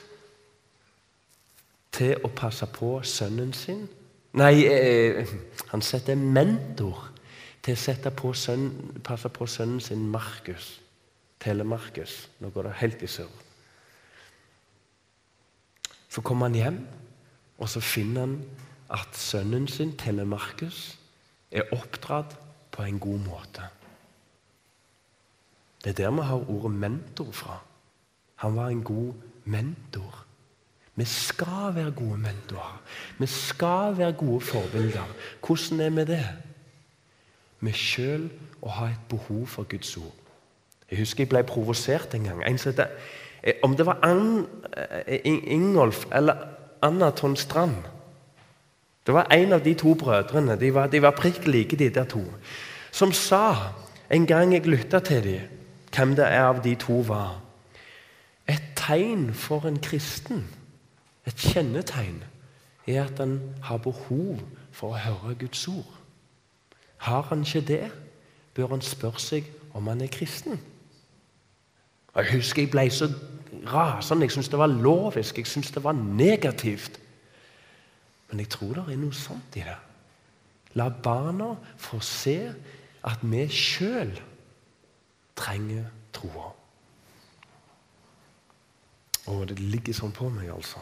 [1.91, 3.87] til å passe på sønnen sin.
[4.37, 5.27] Nei, eh,
[5.73, 7.14] han setter en mentor
[7.65, 10.75] til å sette på sønnen, passe på sønnen sin Markus.
[11.41, 12.27] Telemarkus.
[12.39, 13.41] Nå går det helt i surr.
[16.09, 16.77] Så kommer han hjem,
[17.57, 18.37] og så finner han
[18.93, 20.95] at sønnen sin, Telemarkus,
[21.51, 22.37] er oppdratt
[22.71, 23.65] på en god måte.
[25.83, 27.59] Det er der vi har ordet mentor fra.
[28.43, 29.13] Han var en god
[29.45, 30.25] mentor.
[30.95, 32.81] Vi skal være gode mentorer.
[33.19, 35.15] Vi skal være gode forbilder.
[35.45, 36.25] Hvordan er vi det?
[37.65, 38.27] Med sjøl
[38.61, 40.13] å ha et behov for Guds ord.
[40.91, 42.43] Jeg husker jeg ble provosert en gang.
[42.45, 42.87] En sette,
[43.43, 44.45] eh, om det var Ann,
[45.07, 46.35] eh, Ingolf eller
[46.81, 47.83] Anna Strand
[49.05, 50.59] Det var en av de to brødrene.
[50.59, 52.23] De var, de var prikk like, de der to.
[52.91, 53.73] Som sa
[54.09, 55.41] en gang jeg lytta til dem,
[55.95, 57.41] hvem det er av de to var
[58.47, 60.43] Et tegn for en kristen,
[61.25, 62.23] et kjennetegn,
[62.87, 64.39] er at han har behov
[64.71, 65.94] for å høre Guds ord.
[67.05, 67.91] Har han ikke det,
[68.55, 70.57] bør han spørre seg om han er kristen.
[72.15, 73.09] Jeg husker jeg ble så
[73.67, 74.25] rasende.
[74.25, 76.99] Jeg syntes det var lovisk, jeg syntes det var negativt.
[78.29, 79.77] Men jeg tror det er noe sånt i det.
[80.79, 82.39] La barna få se
[83.05, 84.15] at vi sjøl
[85.37, 86.49] trenger troa.
[89.29, 90.81] Og det ligger sånn på meg, altså.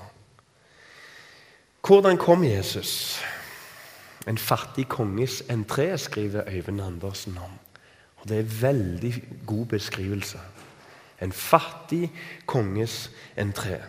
[1.83, 3.19] Hvordan kom Jesus?
[4.27, 7.59] En fattig konges entré, skriver Øyvind Andersen om.
[8.17, 10.39] Og Det er en veldig god beskrivelse.
[11.21, 12.11] En fattig
[12.45, 13.81] konges entré.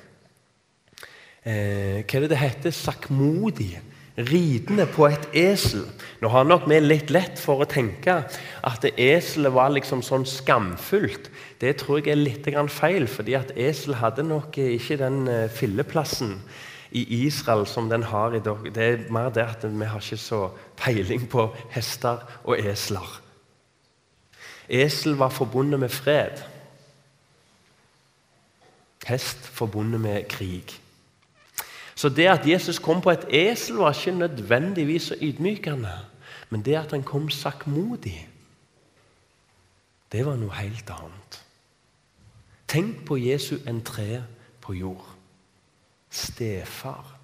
[1.44, 2.70] Eh, hva er det det heter?
[2.70, 3.80] Sakkmodig.
[4.18, 5.82] Ridende på et esel.
[6.22, 8.20] Nå har nok vi litt lett for å tenke
[8.62, 11.30] at eselet var liksom sånn skamfullt.
[11.58, 16.38] Det tror jeg er litt feil, fordi at esel hadde nok ikke den eh, filleplassen
[16.94, 18.64] i Israel som den har i dag.
[18.74, 23.20] Det er mer det at vi har ikke så peiling på hester og esler.
[24.68, 26.38] Esel var forbundet med fred.
[29.06, 30.80] Hest forbundet med krig.
[31.94, 35.98] Så det at Jesus kom på et esel, var ikke nødvendigvis så ydmykende.
[36.50, 38.28] Men det at han kom sakkmodig,
[40.12, 41.40] det var noe helt annet.
[42.68, 44.22] Tenk på Jesu entré
[44.60, 45.13] på jord.
[46.14, 47.18] Stefar.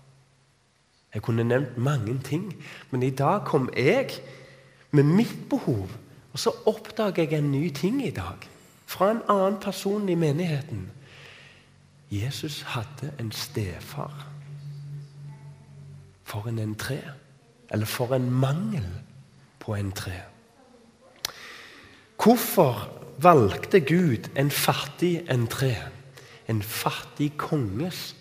[1.15, 4.11] Jeg kunne nevnt mange ting, men i dag kom jeg
[4.91, 5.91] med mitt behov.
[6.33, 8.49] Og så oppdager jeg en ny ting i dag
[8.87, 10.91] fra en annen person i menigheten.
[12.11, 14.27] Jesus hadde en stefar.
[16.25, 16.99] For en entré.
[17.71, 18.87] Eller for en mangel
[19.59, 20.19] på entré.
[22.23, 25.77] Hvorfor valgte Gud en fattig entré?
[26.49, 28.20] En fattig konges entré?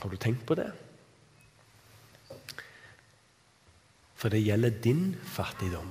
[0.00, 0.70] Har du tenkt på det?
[4.20, 5.88] For det gjelder din fattigdom.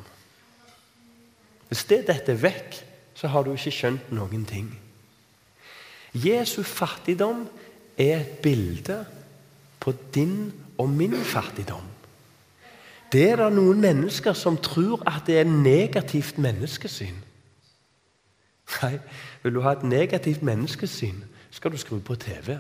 [1.69, 2.77] Hvis det dette vekk,
[3.17, 4.69] så har du ikke skjønt noen ting.
[6.13, 7.45] Jesu fattigdom
[7.97, 9.03] er et bilde
[9.79, 11.85] på din og min fattigdom.
[13.11, 17.17] Det er det noen mennesker som tror at det er negativt menneskesyn.
[18.81, 18.99] Nei,
[19.43, 22.59] vil du ha et negativt menneskesyn, skal du skru på TV.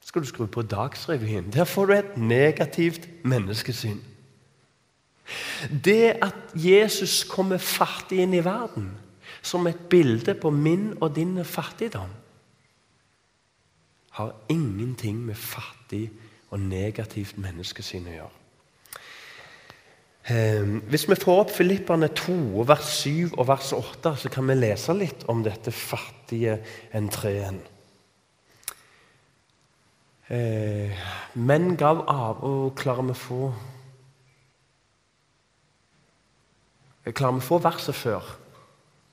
[0.00, 1.52] Skal du skru på Dagsrevyen.
[1.52, 4.00] Der får du et negativt menneskesyn.
[5.84, 8.90] Det at Jesus kommer fattig inn i verden,
[9.42, 12.10] som et bilde på min og din fattigdom,
[14.10, 16.10] har ingenting med fattig
[16.50, 18.45] og negativt menneskesyn å gjøre.
[20.30, 24.56] Ehm, hvis vi får opp Filipperne 2, vers 7 og vers 8, så kan vi
[24.58, 26.58] lese litt om dette fattige
[26.94, 27.60] entreen.
[30.28, 30.90] Men
[31.34, 33.52] menn gav av Og klarer vi å få
[37.14, 38.32] Klarer vi å få verset før?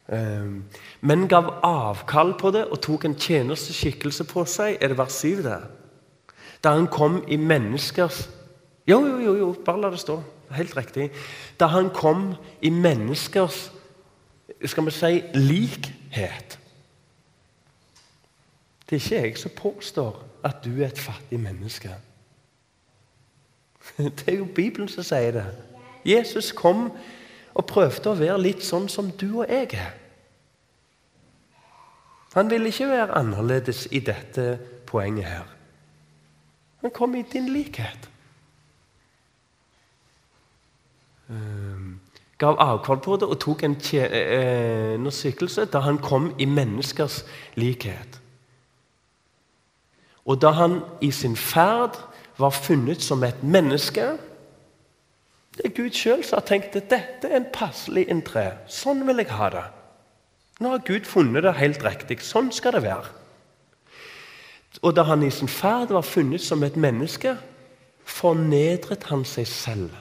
[0.09, 0.63] Ehm,
[1.01, 4.79] men gav avkall på det og tok en tjenesteskikkelse på seg.
[4.81, 5.69] Er det vers 7 der?
[6.63, 8.29] Da han kom i menneskers
[8.87, 10.17] Jo, jo, jo, jo bare la det stå.
[10.57, 11.11] Helt riktig.
[11.59, 13.71] Da han kom i menneskers
[14.65, 16.59] skal vi si, likhet.
[18.89, 21.95] Det er ikke jeg som påstår at du er et fattig menneske.
[23.97, 25.45] Det er jo Bibelen som sier det.
[26.05, 26.91] Jesus kom
[27.53, 29.91] og prøvde å være litt sånn som du og jeg er.
[32.33, 34.57] Han ville ikke være annerledes i dette
[34.89, 35.51] poenget her.
[36.81, 38.09] Han kom i din likhet.
[41.22, 41.22] Um,
[42.43, 47.23] gav avkall på det og tok en eh, da han kom i menneskers
[47.55, 48.19] likhet.
[50.25, 51.99] Og da han i sin ferd
[52.37, 54.17] var funnet som et menneske
[55.53, 58.55] Det er Gud sjøl som har tenkt at dette er en passelig intre.
[58.65, 59.65] Sånn vil jeg ha det.
[60.65, 62.23] Nå har Gud funnet det helt riktig.
[62.25, 63.11] Sånn skal det være.
[64.81, 67.35] Og da han i sin ferd var funnet som et menneske,
[68.01, 69.93] fornedret han seg selv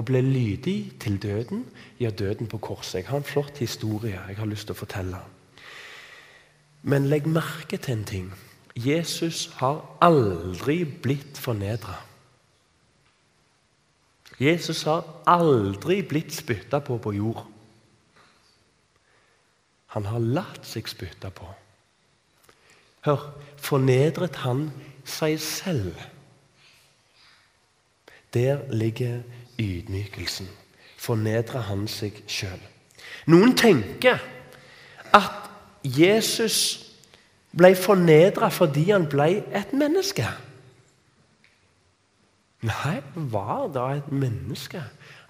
[0.00, 1.66] og ble lydig til døden,
[2.00, 3.02] ja, døden på korset.
[3.02, 5.18] Jeg har en flott historie jeg har lyst til å fortelle.
[6.88, 8.30] Men legg merke til en ting.
[8.72, 11.98] Jesus har aldri blitt fornedra.
[14.40, 17.42] Jesus har aldri blitt spytta på på jord.
[19.92, 21.50] Han har latt seg spytte på.
[23.04, 23.26] Hør,
[23.60, 24.70] fornedret han
[25.04, 25.92] seg selv?
[28.32, 29.20] Der ligger
[29.60, 30.48] ydmykelsen.
[31.00, 32.60] Fornedrer han seg sjøl?
[33.30, 34.20] Noen tenker
[35.16, 35.50] at
[35.84, 36.56] Jesus
[37.56, 40.26] ble fornedra fordi han ble et menneske.
[42.60, 42.98] Nei,
[43.32, 44.82] var da et menneske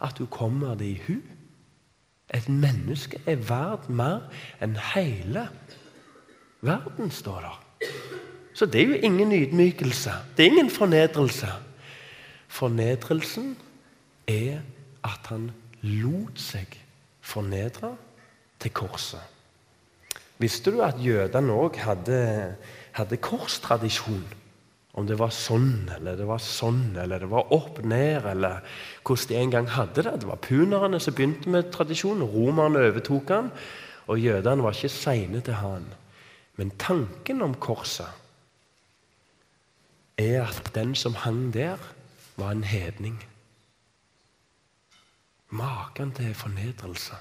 [0.03, 1.21] at du kommer det i hu?
[2.35, 4.27] Et menneske er verdt mer
[4.63, 5.49] enn hele
[6.63, 7.59] verden, står der.
[8.55, 10.13] Så det er jo ingen ydmykelse.
[10.37, 11.49] Det er ingen fornedrelse.
[12.49, 13.57] Fornedrelsen
[14.31, 14.63] er
[15.07, 15.51] at han
[15.83, 16.79] lot seg
[17.21, 17.95] fornedre
[18.61, 19.23] til korset.
[20.41, 22.21] Visste du at jødene òg hadde,
[22.97, 24.25] hadde korstradisjon?
[24.99, 28.65] Om det var sånn eller det var sånn, eller det var opp ned, eller
[29.07, 30.17] hvordan de en gang hadde det.
[30.23, 32.27] Det var punerne som begynte med tradisjonen.
[32.27, 33.53] Romerne overtok han,
[34.11, 35.87] og jødene var ikke seine til han.
[36.59, 38.11] Men tanken om korset
[40.19, 41.79] er at den som hang der,
[42.37, 43.21] var en hedning.
[45.51, 47.19] Maken til fornedrelse.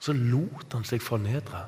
[0.00, 1.66] Så lot han seg fornedre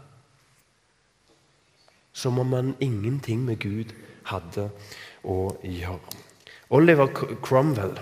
[2.18, 3.92] som om han ingenting med Gud
[4.28, 4.68] hadde
[5.22, 6.22] å gjøre.
[6.74, 7.10] Oliver
[7.44, 7.94] Cromwell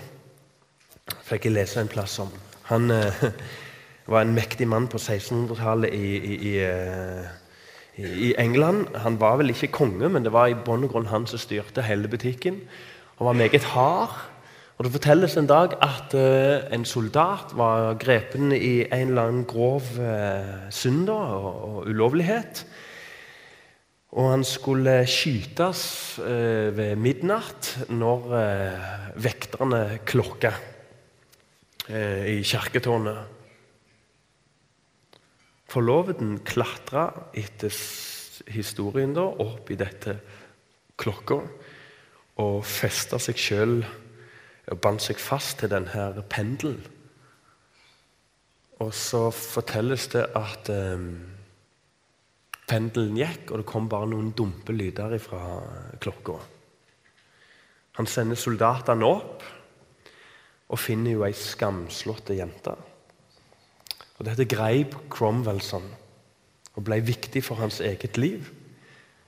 [1.27, 2.31] fikk jeg lese en plass om.
[2.71, 3.27] Han eh,
[4.11, 7.29] var en mektig mann på 1600-tallet i, i, eh,
[7.95, 8.89] i, i, England.
[9.05, 11.85] Han var vel ikke konge, men det var i bunn og grunn han som styrte
[11.85, 12.59] hele butikken.
[13.19, 14.17] Han var meget hard.
[14.77, 19.47] Og Det fortelles en dag at uh, en soldat var grepen i en eller annen
[19.49, 22.61] grov uh, synd og, og ulovlighet.
[24.17, 25.81] Og han skulle skytes
[26.21, 28.87] uh, ved midnatt når eh,
[29.19, 30.53] vekterne klokka
[31.89, 33.35] eh, i kirketårnet.
[35.67, 37.73] Forloveden klatra etter
[38.53, 40.15] historien da, opp i dette
[40.97, 41.41] klokka
[42.41, 43.79] og festa seg sjøl
[44.67, 46.79] og bandt seg fast til denne pendelen.
[48.83, 51.09] Og så fortelles det at eh,
[52.67, 55.39] Pendelen gikk, og det kom bare noen dumpe lyder fra
[56.03, 56.33] klokka.
[57.95, 59.45] Han sender soldatene opp
[60.67, 62.73] og finner jo ei skamslåtte jente.
[64.19, 65.87] Og Dette greip Cromwell sånn
[66.77, 68.51] og ble viktig for hans eget liv.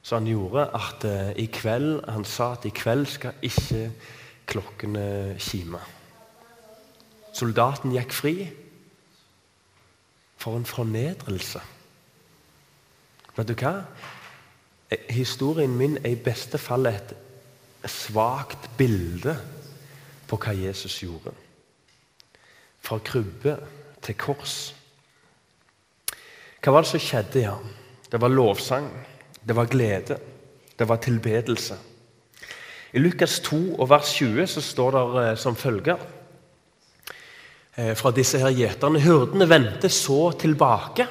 [0.03, 3.87] Så han gjorde at eh, i kveld, han sa at i kveld skal ikke
[4.49, 5.81] klokkene kime.
[7.35, 8.35] Soldaten gikk fri.
[10.39, 11.61] For en fornedrelse.
[13.35, 13.73] Vet du hva?
[15.11, 17.11] Historien min er i beste fall et
[17.87, 19.35] svakt bilde
[20.29, 21.33] på hva Jesus gjorde.
[22.79, 23.57] Fra krybbe
[24.03, 24.57] til kors.
[26.59, 27.43] Hva var det som skjedde?
[27.43, 27.55] ja?
[28.09, 28.89] Det var lovsang,
[29.43, 30.17] det var glede,
[30.79, 31.77] det var tilbedelse.
[32.93, 35.99] I Lukas 2 og vers 20 så står det eh, som følger
[37.77, 41.07] eh, fra disse her gjeterne Hyrdene vendte så tilbake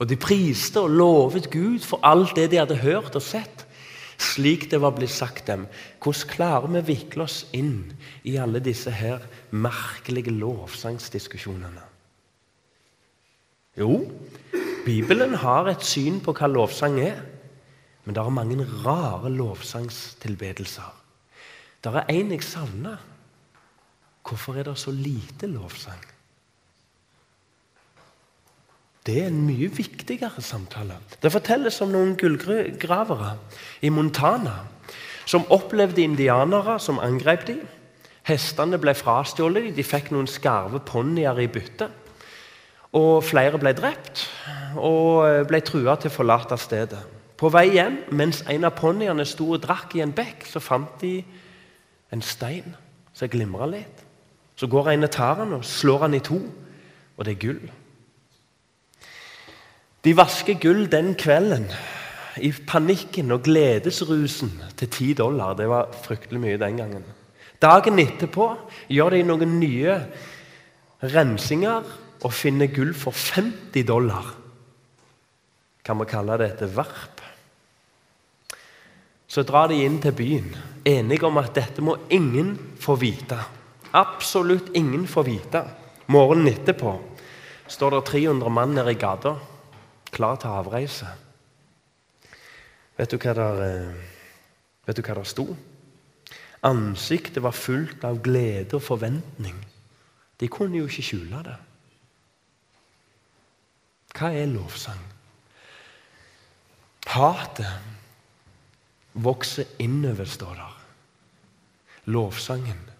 [0.00, 3.66] og de priste og lovet Gud for alt det de hadde hørt og sett,
[4.20, 5.66] slik det var blitt sagt dem.
[6.00, 7.92] Hvordan klarer vi å vikle oss inn
[8.24, 9.20] i alle disse her
[9.52, 11.84] merkelige lovsangsdiskusjonene?
[13.76, 14.00] Jo,
[14.86, 17.20] Bibelen har et syn på hva lovsang er.
[18.10, 20.86] Men det er mange rare lovsangstilbedelser.
[21.78, 22.96] Det er en jeg savner.
[24.26, 26.02] hvorfor er det så lite lovsang?
[29.06, 30.96] Det er en mye viktigere samtale.
[31.22, 33.36] Det fortelles om noen gullgravere
[33.80, 34.56] i Montana
[35.24, 37.62] som opplevde indianere som angrep dem.
[38.22, 41.88] Hestene ble frastjålet, de fikk noen skarve ponnier i bytte.
[42.92, 44.26] Og flere ble drept
[44.76, 47.19] og ble trua til å forlate stedet.
[47.40, 51.00] På vei hjem, mens en av ponniene sto og drakk i en bekk, så fant
[51.00, 51.22] de
[52.12, 52.74] en stein
[53.16, 54.02] som glimra litt.
[54.60, 56.40] Så går en og tar den og slår den i to,
[57.16, 57.62] og det er gull.
[60.04, 61.64] De vasker gull den kvelden
[62.44, 65.56] i panikken og gledesrusen til ti dollar.
[65.56, 67.08] Det var fryktelig mye den gangen.
[67.60, 68.50] Dagen etterpå
[68.88, 69.96] gjør de noen nye
[71.00, 71.88] rensinger
[72.20, 74.28] og finner gull for 50 dollar.
[75.84, 77.19] Kan vi kalle det et varp?
[79.30, 80.48] Så drar de inn til byen,
[80.84, 83.38] enige om at dette må ingen få vite.
[83.94, 85.62] Absolutt ingen få vite.
[86.10, 86.96] Morgenen etterpå
[87.70, 89.36] står det 300 mann nede i gata
[90.10, 91.06] klar til avreise.
[92.98, 93.94] Vet du hva der, eh,
[94.86, 95.46] vet du hva der sto?
[96.62, 99.54] Ansiktet var fullt av glede og forventning.
[100.40, 101.56] De kunne jo ikke skjule det.
[104.18, 105.00] Hva er lovsang?
[107.06, 107.99] Hatet
[109.14, 110.76] vokser innover, står der.
[112.04, 112.90] Lovsangen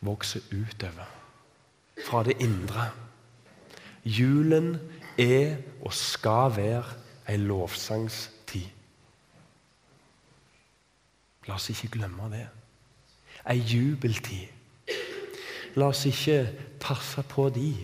[0.00, 1.08] vokser utover.
[2.06, 2.90] Fra det indre.
[4.04, 4.78] Julen
[5.18, 6.84] er og skal være
[7.28, 8.68] ei lovsangstid.
[11.46, 12.46] La oss ikke glemme det.
[13.50, 14.48] Ei jubeltid.
[15.76, 16.48] La oss ikke
[16.80, 17.74] passe på de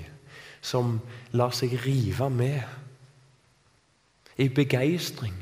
[0.67, 0.99] som
[1.37, 2.63] lar seg rive med
[4.43, 5.37] i begeistring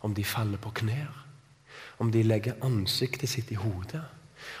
[0.00, 1.19] om de faller på knær,
[2.00, 4.02] om de legger ansiktet sitt i hodet,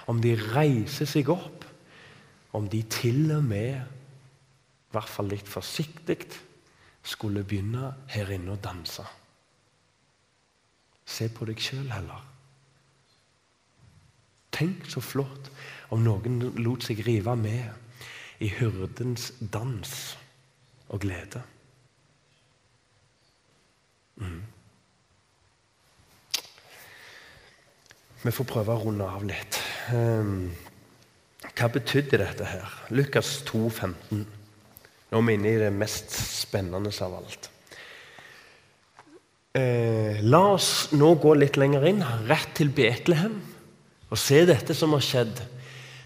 [0.06, 1.64] om de reiser seg opp,
[2.52, 6.18] om de til og med, i hvert fall litt forsiktig,
[7.02, 9.06] skulle begynne her inne å danse.
[11.08, 12.26] Se på deg sjøl heller.
[14.52, 15.48] Tenk så flott
[15.94, 19.94] om noen lot seg rive med i hyrdens dans
[20.90, 21.40] og glede.
[24.20, 24.42] Mm.
[28.20, 29.56] Vi får prøve å runde av litt.
[29.96, 30.50] Um,
[31.56, 32.74] hva betydde dette her?
[32.92, 34.26] Lukas 2, 15.
[35.10, 37.48] Nå er vi inne i det mest spennende av alt.
[39.56, 43.40] Eh, la oss nå gå litt lenger inn, rett til Betlehem,
[44.10, 45.40] og se dette som har skjedd.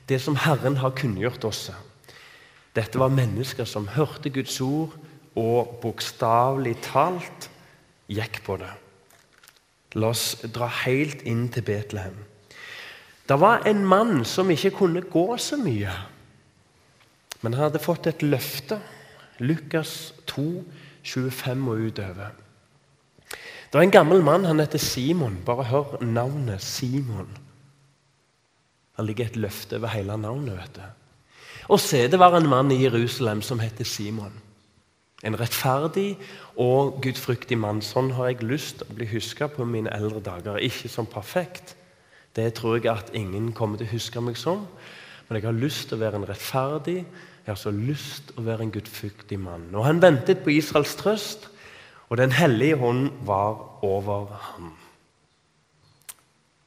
[0.08, 1.66] Det som Herren har kunngjort oss.
[2.76, 4.94] Dette var mennesker som hørte Guds ord
[5.36, 7.50] og bokstavelig talt
[8.08, 8.70] gikk på det.
[9.94, 12.16] La oss dra helt inn til Betlehem.
[13.28, 15.92] Det var en mann som ikke kunne gå så mye,
[17.40, 18.80] men han hadde fått et løfte
[19.40, 20.64] Lukas 2,
[21.04, 22.34] 25 og utover.
[23.30, 25.40] Det var en gammel mann, han heter Simon.
[25.44, 27.28] Bare hør navnet Simon.
[28.94, 30.56] Det ligger et løfte over hele navnet.
[30.56, 30.82] vet du.
[31.74, 34.32] Og se, det var en mann i Jerusalem som heter Simon.
[35.24, 36.18] En rettferdig
[36.60, 37.80] og gudfryktig mann.
[37.82, 40.60] Sånn har jeg lyst til å bli huska på mine eldre dager.
[40.60, 41.76] Ikke som perfekt.
[42.36, 44.66] Det tror jeg at ingen kommer til å huske meg som.
[45.28, 46.98] Men jeg har lyst til å være en rettferdig
[47.44, 49.66] jeg har så lyst til å være en gudfryktig mann.
[49.76, 51.50] Og han ventet på Israels trøst,
[52.08, 54.72] og Den hellige hånd var over ham.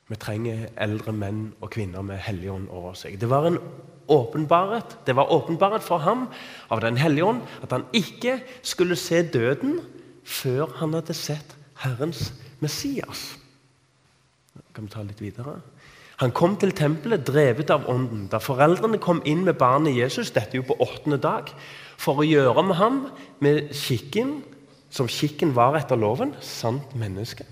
[0.08, 3.20] Vi trenger eldre menn og kvinner med hellig ånd over seg.
[3.22, 3.58] Det var en
[4.08, 6.28] åpenbarhet Det var åpenbaret for ham
[6.70, 9.80] av Den hellige ånd at han ikke skulle se døden
[10.28, 13.38] før han hadde sett Herrens Messias.
[14.74, 15.60] Kan vi ta litt videre?
[16.18, 18.26] Han kom til tempelet drevet av ånden.
[18.32, 21.51] Da foreldrene kom inn med barnet Jesus, dette er jo på åttende dag,
[21.97, 22.97] for å gjøre med ham
[23.43, 24.39] med skikken,
[24.89, 27.45] som skikken var etter loven, sant menneske,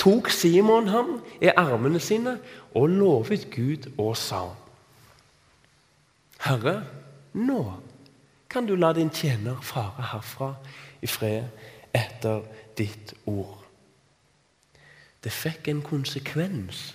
[0.00, 2.36] tok Simon ham i armene sine
[2.76, 4.48] og lovet Gud og sa
[6.44, 6.82] Herre,
[7.32, 7.60] nå
[8.48, 10.52] kan du la din tjener fare herfra
[11.02, 11.48] i fred
[11.94, 12.44] etter
[12.78, 13.64] ditt ord.
[15.24, 16.92] Det fikk en konsekvens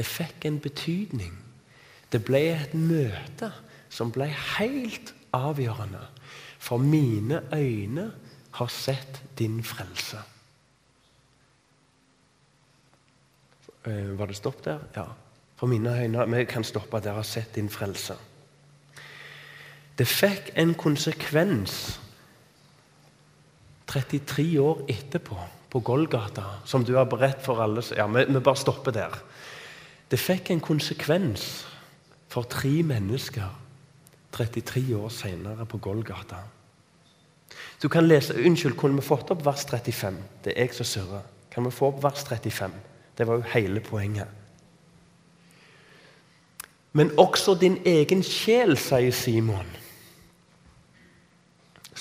[0.00, 1.34] det fikk en betydning.
[2.12, 3.50] Det ble et møte
[3.92, 6.02] som ble helt avgjørende.
[6.60, 8.10] For mine øyne
[8.56, 10.22] har sett din frelse.
[13.86, 14.80] Eh, var det stopp der?
[14.96, 15.06] Ja.
[15.56, 17.12] For mine øyne Vi kan stoppe der.
[17.12, 18.16] Har sett din frelse.
[19.98, 22.00] Det fikk en konsekvens
[23.90, 25.36] 33 år etterpå,
[25.70, 29.18] på Golgata, som du har beredt for alle Ja, vi, vi bare stopper der.
[30.10, 31.66] Det fikk en konsekvens
[32.28, 33.46] for tre mennesker
[34.32, 36.42] 33 år senere på Golgata.
[37.82, 40.18] Du kan lese, Unnskyld, kunne vi fått opp vers 35?
[40.44, 41.22] Det er jeg som surrer.
[41.50, 42.74] Kan vi få opp vers 35?
[43.18, 44.28] Det var jo hele poenget.
[46.92, 49.66] Men også din egen sjel, sier Simon,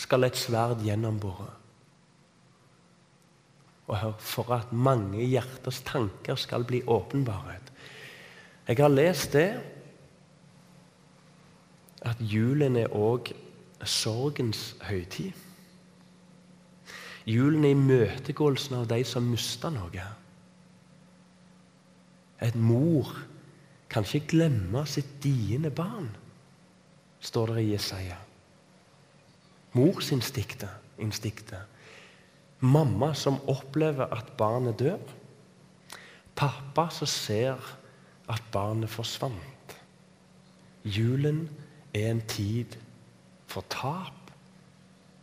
[0.10, 1.52] skal et sverd gjennombore.
[3.90, 7.70] Og hør, for at mange hjerters tanker skal bli åpenbaret.
[8.68, 9.50] Jeg har lest det
[12.10, 13.30] at julen er òg
[13.86, 15.34] sorgens høytid.
[17.30, 20.06] Julen er imøtegåelsen av de som mista noe.
[22.42, 23.14] Et mor
[23.92, 26.10] kan ikke glemme sitt diende barn,
[27.22, 28.18] står det i Jesaja.
[29.74, 30.70] Morsinstinktet.
[31.00, 31.60] Instinktet.
[32.60, 35.00] Mamma som opplever at barnet dør.
[36.36, 37.76] Pappa som ser
[38.30, 39.76] at barnet forsvant.
[40.84, 41.50] Julen
[41.94, 42.78] er en tid
[43.48, 44.32] for tap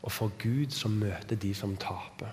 [0.03, 2.31] og for Gud som møter de som taper.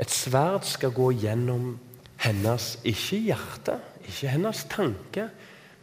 [0.00, 1.76] Et sverd skal gå gjennom
[2.22, 3.76] hennes ikke hjerte,
[4.06, 5.28] ikke hennes tanke,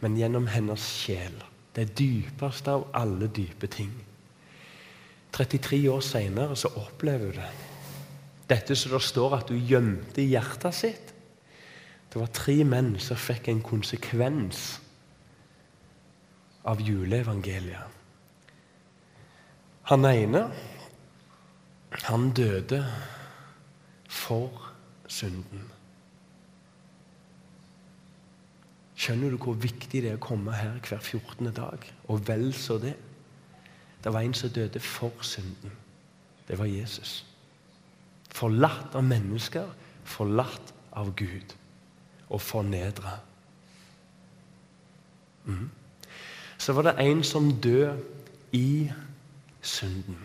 [0.00, 1.36] men gjennom hennes sjel.
[1.76, 3.92] Det dypeste av alle dype ting.
[5.32, 7.50] 33 år seinere så opplever du det.
[8.50, 11.12] Dette som det står at du gjemte i hjertet sitt.
[12.10, 14.80] Det var tre menn som fikk en konsekvens
[16.66, 17.98] av juleevangeliet.
[19.90, 20.42] Han ene,
[22.06, 22.82] han døde
[24.10, 24.70] for
[25.10, 25.64] synden.
[29.00, 31.48] Skjønner du hvor viktig det er å komme her hver 14.
[31.56, 31.86] dag?
[32.12, 32.94] Og vel så det.
[34.04, 35.72] Det var en som døde for synden.
[36.48, 37.24] Det var Jesus.
[38.30, 39.72] Forlatt av mennesker,
[40.04, 41.56] forlatt av Gud.
[42.28, 43.18] Og fornedra.
[45.44, 45.70] Mm
[46.60, 48.02] så var det en som døde
[48.52, 48.90] i
[49.62, 50.18] synden.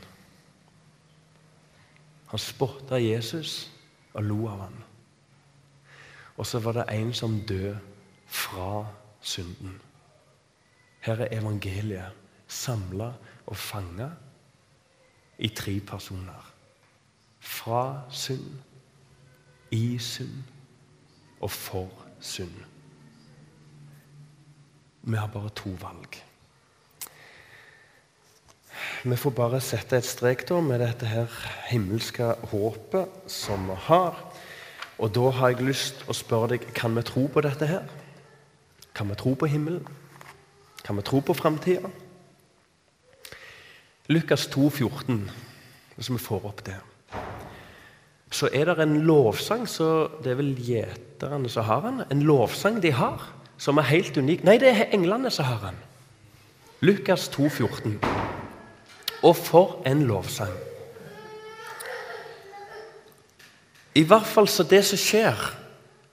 [2.27, 3.71] Han spotta Jesus
[4.13, 4.73] og lo av ham.
[6.37, 7.79] Og så var det en som døde
[8.35, 8.85] fra
[9.21, 9.79] synden.
[11.05, 12.11] Her er evangeliet
[12.47, 13.11] samla
[13.45, 14.09] og fanga
[15.37, 16.51] i tre personer.
[17.39, 18.59] Fra synd,
[19.71, 20.43] i synd
[21.39, 22.55] og for synd.
[25.05, 26.17] Vi har bare to valg.
[29.05, 31.29] Vi får bare sette et strek da med dette her
[31.69, 34.17] himmelske håpet som vi har.
[34.97, 37.85] Og da har jeg lyst å spørre deg kan vi tro på dette her.
[38.95, 39.87] Kan vi tro på himmelen?
[40.85, 41.89] Kan vi tro på framtida?
[44.07, 45.31] Lukas 2, 14,
[45.95, 46.77] hvis vi får opp det.
[48.31, 52.03] Så er det en lovsang, så det er vel gjeterne som har den.
[52.11, 53.23] En lovsang de har
[53.57, 54.43] som er helt unik.
[54.43, 55.81] Nei, det er englene som har den.
[56.85, 57.99] Lukas 2, 14.
[59.23, 60.53] Og for en lovsang.
[63.95, 65.39] I hvert fall så det som skjer,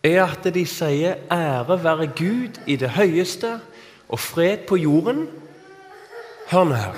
[0.03, 3.61] er at de sier 'ære være Gud i det høyeste'
[4.09, 5.27] og 'fred på jorden'.
[6.51, 6.97] Hør nå her.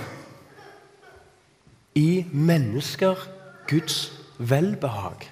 [1.94, 3.14] I mennesker
[3.68, 5.30] Guds velbehag.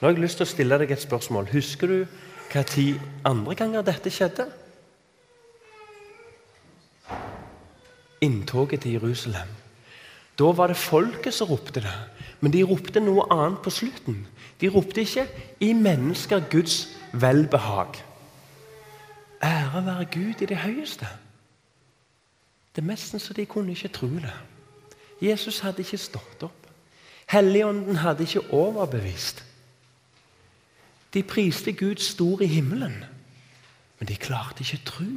[0.00, 1.48] Nå har jeg lyst til å stille deg et spørsmål.
[1.52, 2.06] Husker du
[2.52, 4.46] hva tid andre ganger dette skjedde?
[8.20, 9.48] Inntoget til Jerusalem.
[10.38, 11.94] Da var det folket som ropte det,
[12.40, 14.26] men de ropte noe annet på slutten.
[14.60, 15.28] De ropte ikke
[15.60, 18.02] 'i mennesker Guds velbehag'.
[19.42, 21.08] Ære være Gud i det høyeste.
[22.76, 24.32] Det er nesten så de kunne ikke tro det.
[25.22, 26.66] Jesus hadde ikke stått opp.
[27.28, 29.44] Helligånden hadde ikke overbevist.
[31.14, 33.04] De priste Gud stor i himmelen,
[33.98, 35.10] men de klarte ikke å tro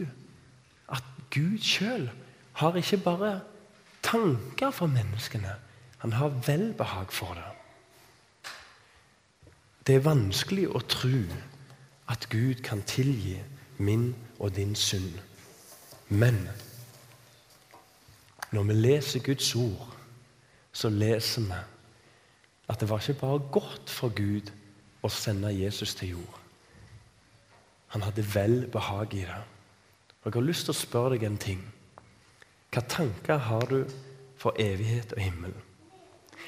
[0.95, 2.09] at Gud sjøl
[2.53, 3.39] har ikke bare
[4.03, 5.55] tanker for menneskene,
[5.97, 7.58] han har velbehag for det.
[9.89, 11.23] Det er vanskelig å tro
[12.13, 13.39] at Gud kan tilgi
[13.81, 15.15] min og din synd.
[16.13, 16.35] Men
[18.53, 19.87] når vi leser Guds ord,
[20.69, 21.57] så leser vi
[22.69, 24.51] at det var ikke bare godt for Gud
[25.01, 26.37] å sende Jesus til jord.
[27.95, 29.41] Han hadde vel behag i det.
[30.21, 31.65] Og Jeg har lyst til å spørre deg en ting.
[32.69, 33.89] Hva tanker har du
[34.37, 35.57] for evighet og himmel?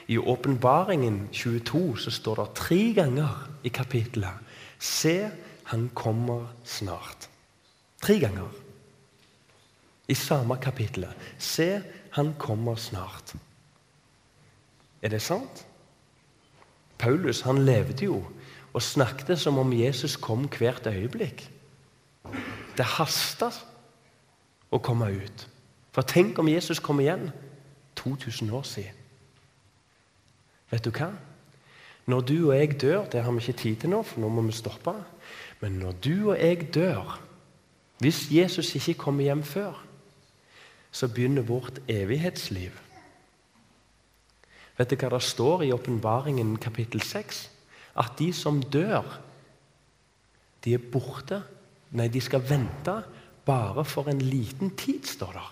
[0.07, 4.33] I Åpenbaringen 22 så står det tre ganger i kapittelet
[4.81, 5.29] Se,
[5.63, 7.29] han kommer snart.
[8.01, 8.49] Tre ganger.
[10.07, 11.13] I samme kapittelet.
[11.37, 11.81] Se,
[12.11, 13.35] han kommer snart.
[15.01, 15.65] Er det sant?
[16.97, 18.23] Paulus han levde jo
[18.73, 21.49] og snakket som om Jesus kom hvert øyeblikk.
[22.77, 23.51] Det hasta
[24.71, 25.47] å komme ut.
[25.91, 27.31] For tenk om Jesus kom igjen
[27.99, 29.00] 2000 år siden.
[30.71, 31.11] Vet du hva?
[32.09, 34.41] Når du og jeg dør Det har vi ikke tid til nå, for nå må
[34.47, 34.93] vi stoppe.
[35.61, 37.19] Men når du og jeg dør,
[38.01, 39.75] hvis Jesus ikke kommer hjem før,
[40.91, 42.71] så begynner vårt evighetsliv.
[44.77, 47.43] Vet du hva det står i Åpenbaringen kapittel 6?
[48.01, 49.05] At de som dør,
[50.63, 51.43] de er borte.
[51.91, 52.95] Nei, de skal vente
[53.45, 55.47] bare for en liten tid, står det.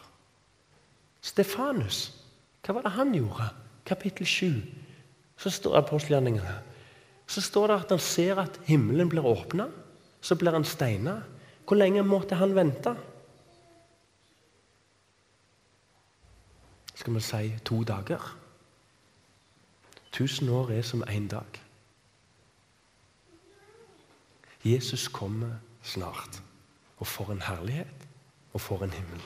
[1.30, 2.04] Stefanus,
[2.64, 3.50] hva var det han gjorde?
[3.86, 4.54] Kapittel 7.
[5.40, 5.82] Så står.
[7.28, 9.70] Så står det at han ser at himmelen blir åpna.
[10.22, 11.22] Så blir han steina.
[11.68, 12.96] Hvor lenge måtte han vente?
[16.96, 18.36] Skal vi si to dager?
[20.12, 21.62] Tusen år er som én dag.
[24.66, 26.42] Jesus kommer snart.
[26.98, 28.08] Og for en herlighet,
[28.54, 29.22] og for en himmel.